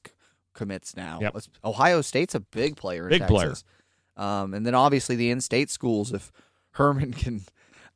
[0.54, 1.18] commits now.
[1.20, 1.36] Yep.
[1.64, 3.08] Ohio State's a big player.
[3.08, 3.48] In Big player.
[3.48, 3.64] Texas.
[4.16, 6.12] Um, and then obviously the in-state schools.
[6.12, 6.30] If
[6.72, 7.42] Herman can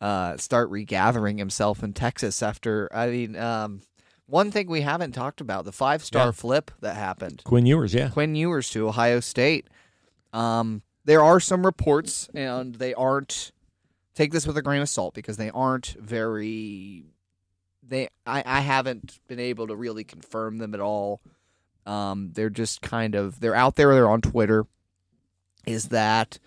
[0.00, 3.82] uh, start regathering himself in Texas after, I mean, um,
[4.26, 6.32] one thing we haven't talked about the five-star Yeah.
[6.32, 7.42] flip that happened.
[7.44, 8.08] Quinn Ewers, yeah.
[8.08, 9.68] Quinn Ewers to Ohio State.
[10.32, 13.52] Um, there are some reports, and they aren't.
[14.14, 17.04] Take this with a grain of salt because they aren't very.
[17.86, 21.20] They I, I haven't been able to really confirm them at all.
[21.86, 23.92] Um, they're just kind of they're out there.
[23.94, 24.66] They're on Twitter.
[25.66, 26.38] Is that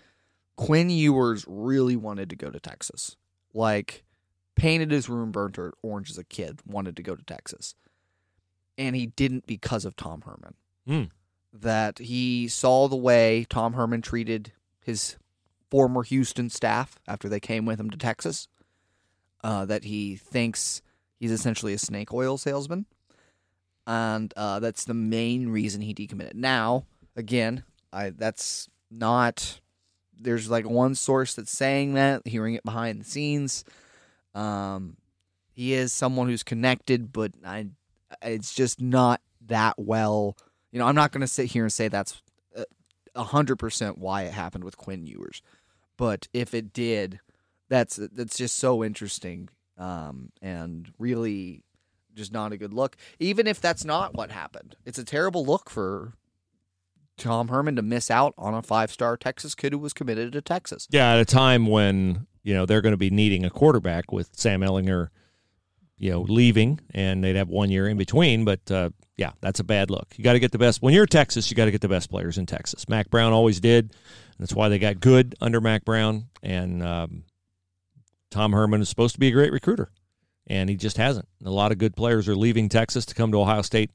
[0.56, 3.16] Quinn Ewers really wanted to go to Texas?
[3.54, 4.04] Like
[4.56, 6.60] painted his room burnt orange as a kid.
[6.66, 7.74] Wanted to go to Texas,
[8.76, 10.54] and he didn't because of Tom Herman
[10.88, 11.10] Mm.
[11.52, 14.52] that he saw the way Tom Herman treated
[14.84, 15.16] his
[15.70, 18.48] former Houston staff after they came with him to Texas.
[19.44, 20.82] Uh, that he thinks
[21.20, 22.86] he's essentially a snake oil salesman,
[23.88, 26.34] and uh, that's the main reason he decommitted.
[26.34, 26.84] Now,
[27.16, 29.60] again, I that's not.
[30.20, 33.64] There's like one source that's saying that, hearing it behind the scenes.
[34.34, 34.96] Um,
[35.52, 37.68] he is someone who's connected, but I,
[38.22, 40.36] it's just not that well.
[40.70, 42.20] You know, I'm not going to sit here and say that's
[43.14, 45.40] a hundred percent why it happened with Quinn Ewers,
[45.96, 47.20] but if it did,
[47.70, 49.48] that's that's just so interesting
[49.78, 51.62] um, and really
[52.18, 52.96] just not a good look.
[53.18, 56.14] Even if that's not what happened, it's a terrible look for
[57.16, 60.40] Tom Herman to miss out on a five star Texas kid who was committed to
[60.40, 60.86] Texas.
[60.90, 64.30] Yeah, at a time when you know they're going to be needing a quarterback with
[64.32, 65.08] Sam Ehlinger,
[65.96, 68.44] you know, leaving, and they'd have one year in between.
[68.44, 70.08] But uh, yeah, that's a bad look.
[70.16, 71.50] You got to get the best when you're Texas.
[71.50, 72.88] You got to get the best players in Texas.
[72.88, 73.94] Mack Brown always did.
[74.38, 77.24] That's why they got good under Mack Brown, and um,
[78.30, 79.90] Tom Herman is supposed to be a great recruiter,
[80.48, 81.28] and he just hasn't.
[81.44, 83.90] A lot of good players are leaving Texas to come to Ohio State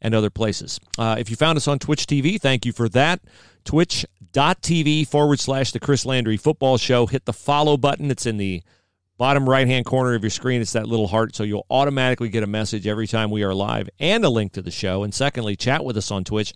[0.00, 0.78] and other places.
[0.98, 3.20] Uh, if you found us on Twitch TV, thank you for that.
[3.64, 7.06] Twitch.tv forward slash the Chris Landry Football Show.
[7.06, 8.10] Hit the follow button.
[8.10, 8.62] It's in the
[9.16, 10.60] bottom right hand corner of your screen.
[10.60, 13.88] It's that little heart, so you'll automatically get a message every time we are live
[14.00, 15.04] and a link to the show.
[15.04, 16.52] And secondly, chat with us on Twitch.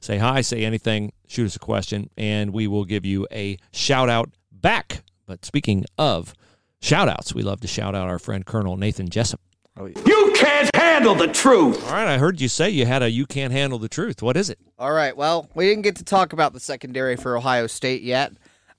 [0.00, 4.08] Say hi, say anything, shoot us a question, and we will give you a shout
[4.08, 5.02] out back.
[5.26, 6.34] But speaking of
[6.80, 9.40] shout outs, we love to shout out our friend Colonel Nathan Jessup.
[9.80, 11.84] You can't handle the truth.
[11.86, 14.22] All right, I heard you say you had a you can't handle the truth.
[14.22, 14.58] What is it?
[14.76, 15.16] All right.
[15.16, 18.32] Well, we didn't get to talk about the secondary for Ohio State yet.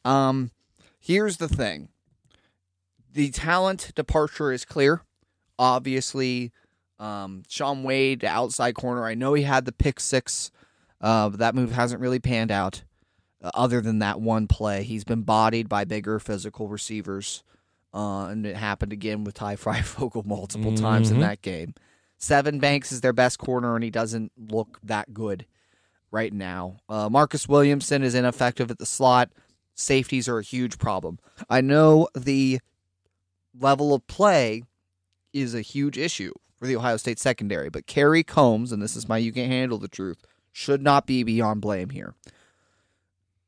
[0.04, 0.52] Um,
[1.00, 1.88] here's the thing:
[3.14, 5.02] the talent departure is clear.
[5.58, 6.52] Obviously,
[7.00, 9.06] um, Shaun Wade, outside corner.
[9.06, 10.52] I know he had the pick six.
[11.02, 12.84] Uh, but that move hasn't really panned out.
[13.42, 17.44] Uh, other than that one play, he's been bodied by bigger physical receivers,
[17.94, 21.74] uh, and it happened again with Ty Fryfogle multiple times in that game.
[22.20, 25.46] Sevyn Banks is their best corner, and he doesn't look that good
[26.12, 26.78] right now.
[26.90, 29.30] Uh, Marcus Williamson is ineffective at the slot.
[29.74, 31.20] Safeties are a huge problem.
[31.50, 32.60] I know the
[33.58, 34.64] level of play
[35.32, 39.08] is a huge issue for the Ohio State secondary, but Kerry Coombs, and this is
[39.08, 42.16] my you can't handle the truth, should not be beyond blame here.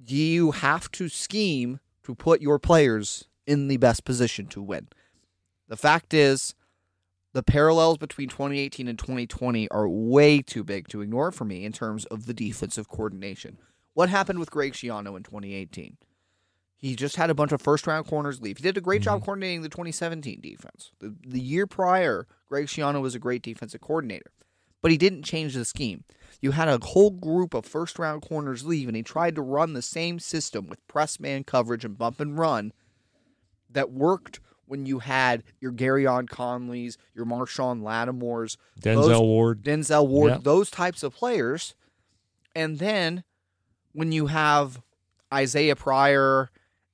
[0.05, 4.87] You have to scheme to put your players in the best position to win.
[5.67, 6.55] The fact is,
[7.33, 11.73] the parallels between 2018 and 2020 are way too big to ignore for me in
[11.73, 13.57] terms of the defensive coordination.
[13.93, 15.97] What happened with Greg Schiano in 2018?
[16.77, 18.57] He just had a bunch of first round corners leave.
[18.57, 19.25] He did a great job mm-hmm.
[19.25, 20.91] coordinating the 2017 defense.
[20.99, 24.31] The, the year prior, Greg Schiano was a great defensive coordinator,
[24.81, 26.05] but he didn't change the scheme.
[26.39, 29.73] You had a whole group of first round corners leave, and he tried to run
[29.73, 32.71] the same system with press man coverage and bump and run
[33.73, 39.63] that worked when you had your Gareon Conleys, your Marshon Lattimores, Denzel those- Ward.
[39.63, 40.37] Denzel Ward, Yeah.
[40.41, 41.75] those types of players.
[42.55, 43.23] And then
[43.93, 44.81] when you have
[45.33, 46.49] Isaiah Pryor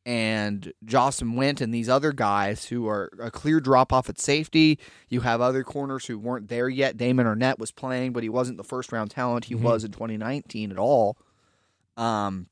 [0.06, 4.80] and Jahsen Wint and these other guys who are a clear drop off at safety,
[5.10, 6.96] you have other corners who weren't there yet.
[6.98, 10.72] Damon Arnette was playing, but he wasn't the first round talent he was in 2019
[10.72, 11.18] at all.
[11.98, 12.48] Um,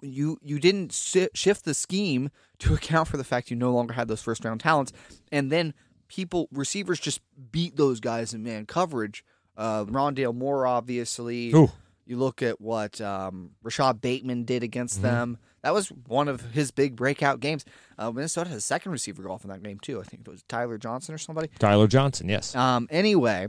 [0.00, 2.30] you you didn't si- shift the scheme
[2.60, 4.92] to account for the fact you no longer had those first round talents,
[5.32, 5.74] and then
[6.08, 7.20] people receivers just
[7.52, 9.24] beat those guys in man coverage.
[9.56, 11.52] Uh, Rondale Moore, obviously.
[11.54, 11.70] Ooh.
[12.06, 15.02] You look at what um, Rashod Bateman did against Mm-hmm.
[15.02, 15.38] them.
[15.62, 17.64] That was one of his big breakout games.
[17.98, 20.00] Uh, Minnesota has a second receiver go off in that game too.
[20.00, 21.48] I think it was Tyler Johnson or somebody.
[21.58, 22.54] Tyler Johnson, yes.
[22.54, 23.48] Um, anyway,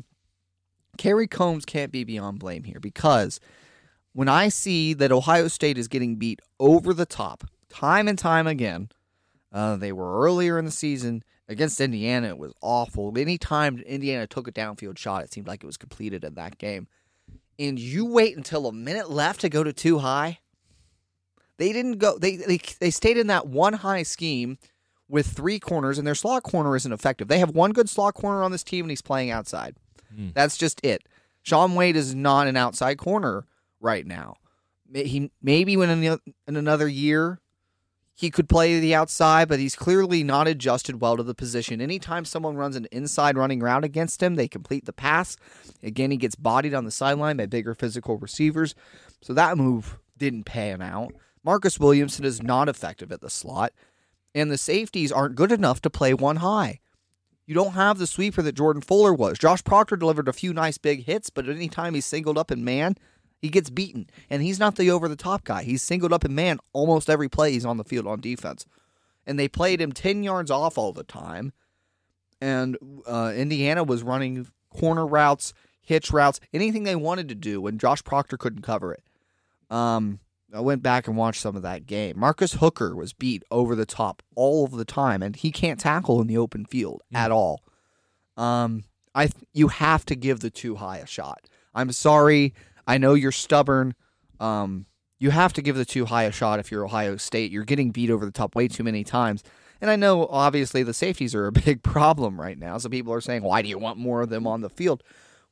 [0.97, 3.39] Kerry Coombs can't be beyond blame here because
[4.13, 8.47] when I see that Ohio State is getting beat over the top time and time
[8.47, 8.89] again,
[9.51, 12.29] uh, they were earlier in the season against Indiana.
[12.29, 13.13] It was awful.
[13.17, 16.87] Anytime Indiana took a downfield shot, it seemed like it was completed in that game.
[17.57, 20.39] And you wait until a minute left to go to two high.
[21.57, 22.17] They didn't go.
[22.17, 24.57] They they they stayed in that one high scheme
[25.09, 27.27] with three corners, and their slot corner isn't effective.
[27.27, 29.75] They have one good slot corner on this team, and he's playing outside.
[30.33, 31.03] That's just it.
[31.43, 33.45] Shaun Wade is not an outside corner
[33.79, 34.35] right now.
[34.93, 37.39] He maybe when in, the, in another year
[38.15, 41.79] he could play the outside, but he's clearly not adjusted well to the position.
[41.79, 45.37] Anytime someone runs an inside running route against him, they complete the pass.
[45.81, 48.75] Again, he gets bodied on the sideline by bigger physical receivers.
[49.21, 51.13] So that move didn't pan out.
[51.45, 53.71] Marcus Williamson is not effective at the slot,
[54.35, 56.79] and the safeties aren't good enough to play one high.
[57.45, 59.39] You don't have the sweeper that Jordan Fuller was.
[59.39, 62.95] Josh Proctor delivered a few nice big hits, but anytime he's singled up in man,
[63.39, 64.09] he gets beaten.
[64.29, 65.63] And he's not the over the top guy.
[65.63, 68.65] He's singled up in man almost every play he's on the field on defense.
[69.25, 71.53] And they played him 10 yards off all the time.
[72.41, 77.77] And uh, Indiana was running corner routes, hitch routes, anything they wanted to do when
[77.77, 79.03] Josh Proctor couldn't cover it.
[79.69, 80.19] Um,
[80.53, 82.17] I went back and watched some of that game.
[82.17, 86.21] Marcus Hooker was beat over the top all of the time, and he can't tackle
[86.21, 87.61] in the open field at all.
[88.35, 91.47] Um, I th- you have to give the two high a shot.
[91.75, 92.53] I'm sorry.
[92.89, 93.93] I know you're stubborn.
[94.39, 94.87] Um,
[95.19, 97.51] you have to give the two high a shot if you're Ohio State.
[97.51, 99.43] You're getting beat over the top way too many times.
[99.79, 102.79] And I know obviously the safeties are a big problem right now.
[102.79, 105.03] So people are saying, why do you want more of them on the field?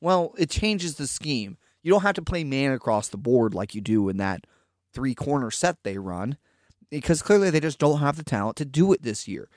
[0.01, 1.57] Well, it changes the scheme.
[1.83, 4.47] You don't have to play man across the board like you do in that
[4.91, 6.37] three corner set they run
[6.89, 9.47] because clearly they just don't have the talent to do it this year.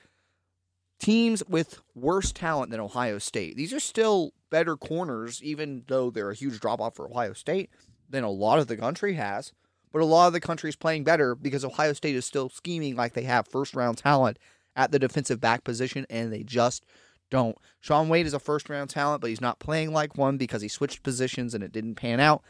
[1.01, 6.29] Teams with worse talent than Ohio State, these are still better corners, even though they're
[6.29, 7.71] a huge drop off for Ohio State
[8.07, 9.51] than a lot of the country has.
[9.91, 12.95] But a lot of the country is playing better because Ohio State is still scheming
[12.95, 14.37] like they have first round talent
[14.75, 16.85] at the defensive back position, and they just
[17.31, 17.57] don't.
[17.79, 20.67] Shaun Wade is a first round talent, but he's not playing like one because he
[20.67, 22.43] switched positions and it didn't pan out.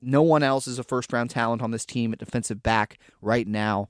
[0.00, 3.46] No one else is a first round talent on this team at defensive back right
[3.46, 3.88] now.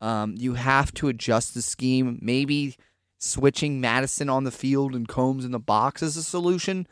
[0.00, 2.18] Um, you have to adjust the scheme.
[2.22, 2.76] Maybe
[3.20, 6.88] switching Mattison on the field and Coombs in the box is a solution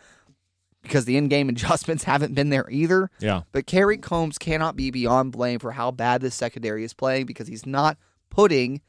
[0.83, 3.11] because the in game adjustments haven't been there either.
[3.19, 3.43] Yeah.
[3.51, 7.49] But Kerry Coombs cannot be beyond blame for how bad this secondary is playing because
[7.49, 7.97] he's not
[8.31, 8.83] putting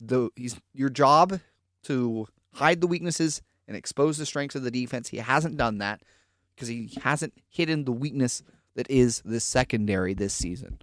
[0.00, 1.40] the he's your job
[1.84, 5.08] to hide the weaknesses and expose the strengths of the defense.
[5.08, 6.02] He hasn't done that
[6.54, 8.42] because he hasn't hidden the weakness
[8.76, 10.78] that is this secondary this season.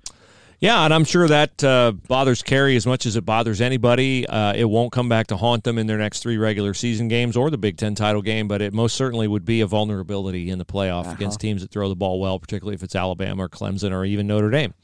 [0.61, 4.27] Yeah, and I'm sure that uh, bothers Kerry as much as it bothers anybody.
[4.27, 7.35] Uh, it won't come back to haunt them in their next three regular season games
[7.35, 10.59] or the Big Ten title game, but it most certainly would be a vulnerability in
[10.59, 13.91] the playoff against teams that throw the ball well, particularly if it's Alabama or Clemson
[13.91, 14.75] or even Notre Dame.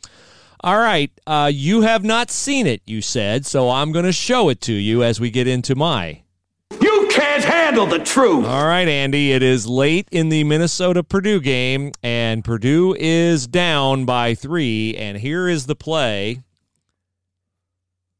[0.61, 4.49] All right, uh, you have not seen it, you said, so I'm going to show
[4.49, 6.23] it to you as we get into my
[7.67, 8.45] handle the truth.
[8.45, 9.33] All right, Andy.
[9.33, 14.95] It is late in the Minnesota Purdue game, and Purdue is down by three.
[14.95, 16.43] And here is the play.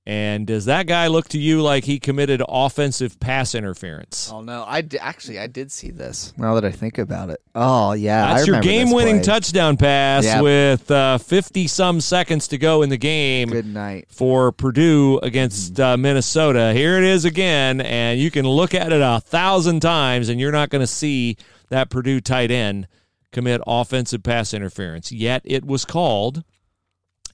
[0.08, 4.32] And does that guy look to you like he committed offensive pass interference?
[4.34, 6.32] Oh no, I d- actually I did see this.
[6.38, 10.44] Now that I think about it, oh yeah, I That's your game-winning touchdown pass Yep.
[10.44, 13.50] with fifty some seconds to go in the game.
[13.50, 14.08] Good night.
[14.10, 16.72] for Purdue against uh, Minnesota.
[16.72, 20.54] Here it is again, and you can look at it a thousand times, and you're
[20.54, 21.36] not going to see
[21.68, 22.88] that Purdue tight end
[23.34, 25.12] commit offensive pass interference.
[25.12, 26.46] Yet it was called,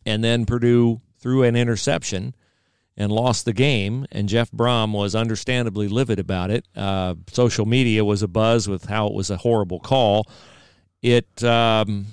[0.08, 2.34] and then Purdue threw an interception
[2.96, 4.06] and lost the game.
[4.12, 6.66] And Jeff Brohm was understandably livid about it.
[6.76, 10.28] Uh, social media was abuzz with how it was a horrible call.
[11.02, 11.44] It.
[11.44, 12.08] Um,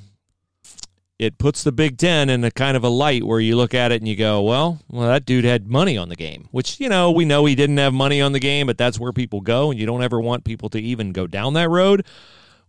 [1.21, 3.93] it puts the Big Ten in a kind of a light where you look at
[3.93, 6.89] it and you go, well, well, that dude had money on the game, which, you
[6.89, 9.71] know, we know he didn't have money on the game, but that's where people go,
[9.71, 12.07] and you don't ever want people to even go down that road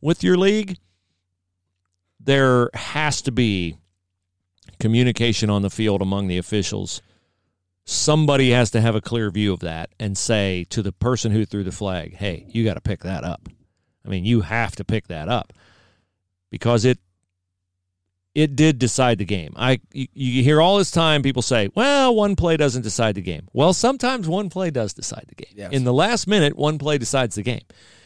[0.01, 0.77] with your league.
[2.19, 3.77] There has to be
[4.81, 7.01] communication on the field among the officials.
[7.83, 11.45] Somebody has to have a clear view of that and say to the person who
[11.45, 13.49] threw the flag, hey, you got to pick that up.
[14.05, 15.53] I mean, you have to pick that up
[16.49, 16.99] because it
[18.33, 19.53] it did decide the game.
[19.57, 23.21] I you, you hear all this time people say, "Well, one play doesn't decide the
[23.21, 25.53] game." Well, sometimes one play does decide the game.
[25.55, 25.73] Yes.
[25.73, 27.63] In the last minute, one play decides the game.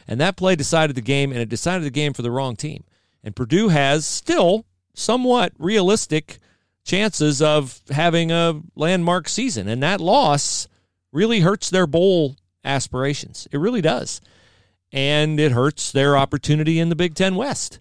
[0.07, 2.83] And that play decided the game and it decided the game for the wrong team.
[3.23, 6.39] And Purdue has still somewhat realistic
[6.85, 10.67] chances of having a landmark season and that loss
[11.11, 13.47] really hurts their bowl aspirations.
[13.51, 14.21] It really does.
[14.91, 17.79] And it hurts their opportunity in the Big 10 West.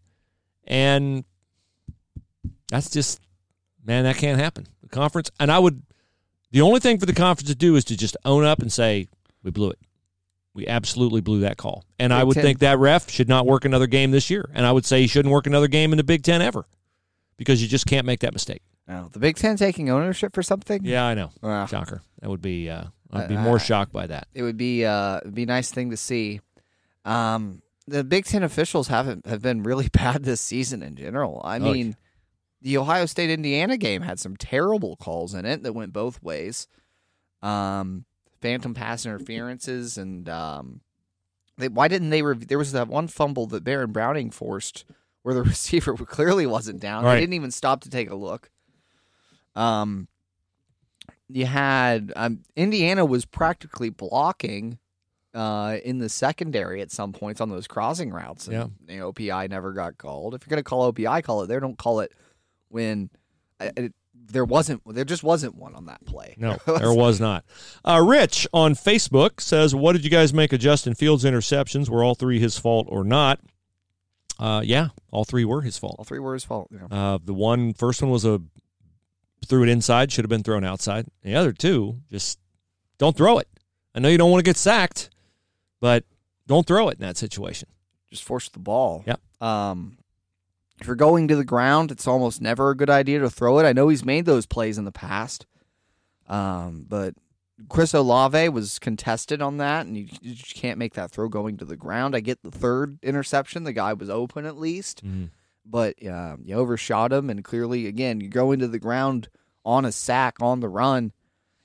[0.67, 1.25] And
[2.69, 3.21] that's just
[3.85, 4.67] man, that can't happen.
[4.83, 5.83] The conference, and I would,
[6.51, 9.09] the only thing for the conference to do is to just own up and say
[9.43, 9.79] we blew it.
[10.55, 13.65] We absolutely blew that call, and I would Ten- think that ref should not work
[13.65, 16.05] another game this year, and I would say he shouldn't work another game in the
[16.05, 16.65] Big Ten ever,
[17.37, 18.63] because you just can't make that mistake.
[18.89, 20.85] Oh, the Big Ten taking ownership for something?
[20.85, 21.31] Yeah, I know.
[21.43, 21.67] Ah.
[21.67, 22.03] Shocker.
[22.21, 22.69] That would be.
[22.69, 24.29] Uh, I'd be Uh, more shocked by that.
[24.35, 26.41] It would be uh, it'd be a nice thing to see.
[27.05, 31.41] Um, the Big Ten officials haven't have been really bad this season in general.
[31.45, 31.97] I Oh, mean,
[32.61, 36.67] the Ohio State Indiana game had some terrible calls in it that went both ways.
[37.43, 38.05] Um,
[38.41, 40.81] phantom pass interferences and um,
[41.59, 42.23] they, why didn't they?
[42.23, 44.85] Rev- there was that one fumble that Baron Browning forced
[45.23, 47.05] where the receiver clearly wasn't down.
[47.05, 47.15] Right.
[47.15, 48.51] They didn't even stop to take a look.
[49.57, 50.09] Um,
[51.29, 54.79] you had um, Indiana was practically blocking
[55.33, 58.47] uh, in the secondary at some points on those crossing routes.
[58.47, 58.67] And, Yeah.
[58.95, 60.35] you know, OPI never got called.
[60.35, 61.47] If you're going to call OPI, call it.
[61.49, 62.13] They don't call it
[62.69, 63.11] when
[63.59, 64.83] uh, it, there wasn't.
[64.87, 66.35] There just wasn't one on that play.
[66.39, 67.45] No, there was not.
[67.85, 71.89] Uh, Rich on Facebook says, "What did you guys make of Justin Fields' interceptions?
[71.89, 73.41] Were all three his fault or not?"
[74.39, 75.97] Uh, yeah, all three were his fault.
[75.99, 76.69] All three were his fault.
[76.73, 76.87] Yeah.
[76.97, 78.41] Uh, the one first one was a
[79.45, 81.07] threw it inside, should have been thrown outside.
[81.23, 82.39] The other two, just
[82.99, 83.49] don't throw it.
[83.95, 85.11] I know you don't want to get sacked,
[85.81, 86.05] but
[86.47, 87.69] don't throw it in that situation.
[88.11, 89.05] Just force the ball.
[89.07, 89.21] Yep.
[89.41, 89.99] Um,
[90.81, 93.65] if you're going to the ground, it's almost never a good idea to throw it.
[93.65, 95.47] I know he's made those plays in the past,
[96.29, 97.15] um, but
[97.69, 101.57] Chris Olave was contested on that, and you, you just can't make that throw going
[101.59, 102.17] to the ground.
[102.17, 105.03] I get the third interception; the guy was open at least,
[105.65, 109.29] but uh, you overshot him, and clearly, again, you go into the ground
[109.65, 111.13] on a sack on the run.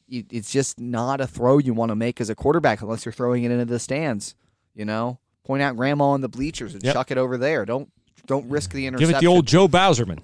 [0.08, 3.12] You, it's just not a throw you want to make as a quarterback unless you're
[3.14, 4.36] throwing it into the stands.
[4.74, 6.94] You know, point out grandma in the bleachers and Yep.
[6.94, 7.66] chuck it over there.
[7.66, 7.92] Don't
[8.26, 9.10] don't risk the interception.
[9.10, 10.20] Give it the old Joe Bauserman.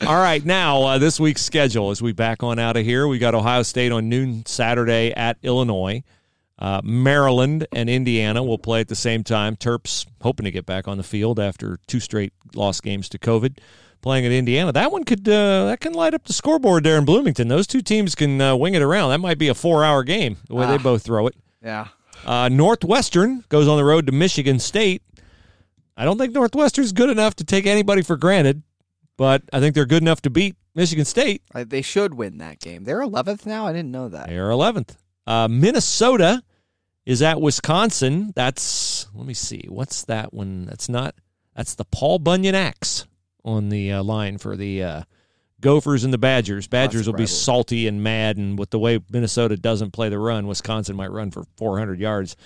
[0.06, 3.08] All right, now uh, this week's schedule as we back on out of here.
[3.08, 6.02] We got Ohio State on noon Saturday at Illinois.
[6.58, 9.56] Uh, Maryland and Indiana will play at the same time.
[9.56, 13.58] Terps hoping to get back on the field after two straight lost games to COVID.
[14.02, 17.04] Playing at Indiana, that one could uh, that can light up the scoreboard there in
[17.04, 17.48] Bloomington.
[17.48, 19.10] Those two teams can uh, wing it around.
[19.10, 21.34] That might be a four-hour game the way they both throw it.
[21.62, 21.88] Yeah.
[22.24, 25.02] Uh, Northwestern goes on the road to Michigan State.
[25.96, 28.62] I don't think Northwestern's good enough to take anybody for granted,
[29.16, 31.42] but I think they're good enough to beat Michigan State.
[31.52, 32.84] I, they should win that game.
[32.84, 33.66] They're 11th now.
[33.66, 34.28] I didn't know that.
[34.28, 34.96] They're 11th.
[35.26, 36.42] Uh, Minnesota
[37.04, 38.32] is at Wisconsin.
[38.34, 40.66] That's, let me see, what's that one?
[40.66, 41.14] That's not,
[41.54, 43.06] that's the Paul Bunyan Axe
[43.44, 45.02] on the uh, line for the uh,
[45.60, 46.66] Gophers and the Badgers.
[46.66, 50.46] Badgers will be salty and mad, and with the way Minnesota doesn't play the run,
[50.46, 52.36] Wisconsin might run for 400 yards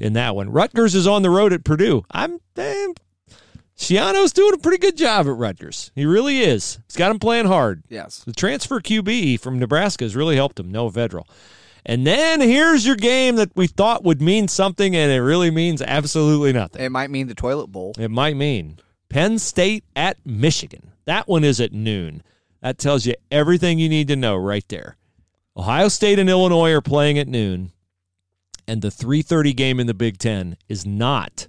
[0.00, 0.50] in that one.
[0.50, 2.04] Rutgers is on the road at Purdue.
[2.10, 2.88] I'm, eh,
[3.76, 5.90] Schiano's doing a pretty good job at Rutgers.
[5.94, 6.78] He really is.
[6.86, 7.82] He's got him playing hard.
[7.90, 8.24] Yes.
[8.24, 11.28] The transfer QB from Nebraska has really helped him, Noah Vedral.
[11.88, 15.80] And then here's your game that we thought would mean something, and it really means
[15.80, 16.82] absolutely nothing.
[16.82, 17.94] It might mean the toilet bowl.
[17.96, 20.90] It might mean Penn State at Michigan.
[21.04, 22.24] That one is at noon.
[22.60, 24.96] That tells you everything you need to know right there.
[25.56, 27.70] Ohio State and Illinois are playing at noon,
[28.66, 31.46] and the 3:30 game in the Big 10 is not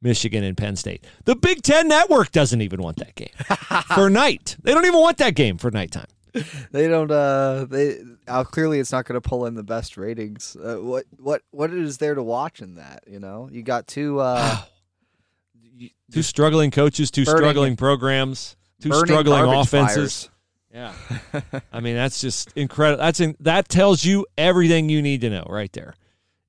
[0.00, 1.04] Michigan and Penn State.
[1.26, 3.28] The Big 10 network doesn't even want that game
[3.94, 4.56] for night.
[4.62, 6.06] They don't even want that game for nighttime.
[6.70, 7.10] They don't.
[7.10, 10.56] Uh, they uh, clearly it's not going to pull in the best ratings.
[10.56, 13.04] Uh, what what what is there to watch in that?
[13.06, 14.20] You know, you got two.
[14.20, 14.56] Uh,
[15.76, 20.30] you- Two struggling coaches, two Burning- struggling programs, two struggling offenses.
[20.72, 20.94] fires.
[21.32, 21.60] Yeah.
[21.72, 23.02] I mean, that's just incredible.
[23.02, 25.94] That's in, that tells you everything you need to know right there.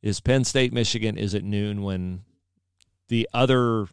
[0.02, 2.24] Is Penn State Michigan is at noon when
[3.08, 3.88] the other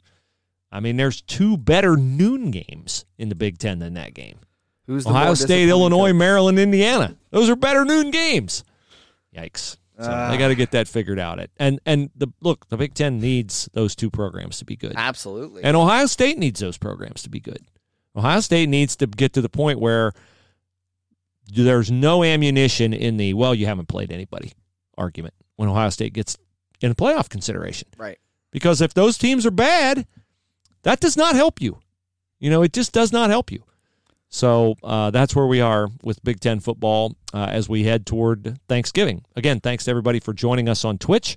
[0.72, 4.38] I mean, there's two better noon games in the Big 10 than that game.
[4.86, 6.16] Who's the Ohio State, Illinois, coach?
[6.18, 7.16] Maryland, Indiana.
[7.30, 8.64] Those are better noon games.
[9.34, 9.76] Yikes.
[10.00, 10.30] So Ah.
[10.30, 11.38] they got to get that figured out.
[11.38, 14.92] It and and the look, the Big 10 needs those two programs to be good.
[14.96, 15.62] Absolutely.
[15.62, 17.60] And Ohio State needs those programs to be good.
[18.16, 20.12] Ohio State needs to get to the point where
[21.52, 24.52] there's no ammunition in the well, you haven't played anybody
[24.96, 26.36] argument when Ohio State gets
[26.80, 27.88] in a playoff consideration.
[27.96, 28.18] right.
[28.50, 30.06] Because if those teams are bad,
[30.82, 31.80] that does not help you.
[32.38, 33.64] You know, it just does not help you.
[34.34, 38.58] So uh, that's where we are with Big Ten football uh, as we head toward
[38.66, 39.24] Thanksgiving.
[39.36, 41.36] Again, thanks to everybody for joining us on Twitch,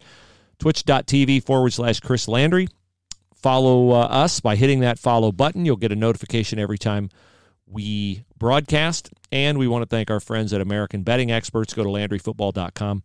[0.58, 2.68] twitch.tv forward slash Chris Landry.
[3.36, 5.64] Follow uh, us by hitting that follow button.
[5.64, 7.12] You'll get a notification every time
[7.68, 9.12] we broadcast.
[9.32, 11.76] And we want to thank our friends at American Betting Experts.
[11.76, 13.04] Go to LandryFootball.com.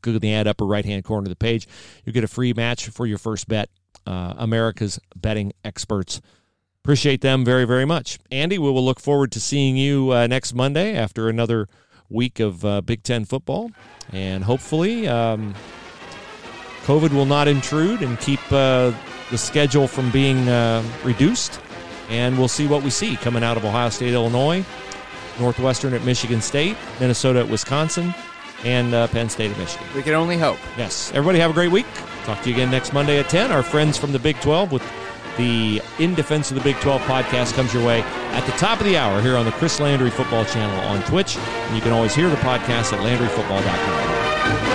[0.00, 1.68] Go to the ad upper right hand corner of the page.
[2.06, 3.68] You'll get a free match for your first bet.
[4.06, 6.22] Uh, America's Betting Experts.
[6.84, 8.18] Appreciate them very, very much.
[8.32, 11.68] Andy, we will look forward to seeing you uh, next Monday after another
[12.10, 13.70] week of uh, Big Ten football.
[14.12, 15.54] And hopefully, um,
[16.82, 18.92] COVID will not intrude and keep uh,
[19.30, 21.60] the schedule from being uh, reduced.
[22.10, 24.64] And we'll see what we see coming out of Ohio State, Illinois,
[25.38, 28.12] Northwestern at Michigan State, Minnesota at Wisconsin,
[28.64, 29.86] and uh, Penn State at Michigan.
[29.94, 30.58] We can only hope.
[30.76, 31.12] Yes.
[31.12, 31.86] Everybody have a great week.
[32.24, 33.52] Talk to you again next Monday at 10.
[33.52, 34.82] Our friends from the Big 12 with
[35.36, 38.86] the In Defense of the Big 12 podcast comes your way at the top of
[38.86, 41.36] the hour here on the Chris Landry Football channel on Twitch.
[41.36, 44.72] And you can always hear the podcast at LandryFootball.com.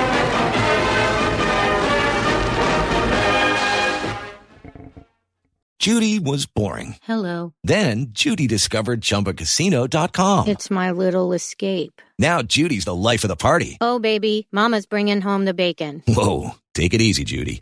[5.80, 6.96] Judy was boring.
[7.04, 7.54] Hello.
[7.64, 10.48] Then Judy discovered ChumbaCasino.com.
[10.48, 12.02] It's my little escape.
[12.18, 13.78] now Judy's the life of the party.
[13.80, 16.04] Oh, baby, Mama's bringing home the bacon.
[16.08, 17.62] Whoa, take it easy, Judy.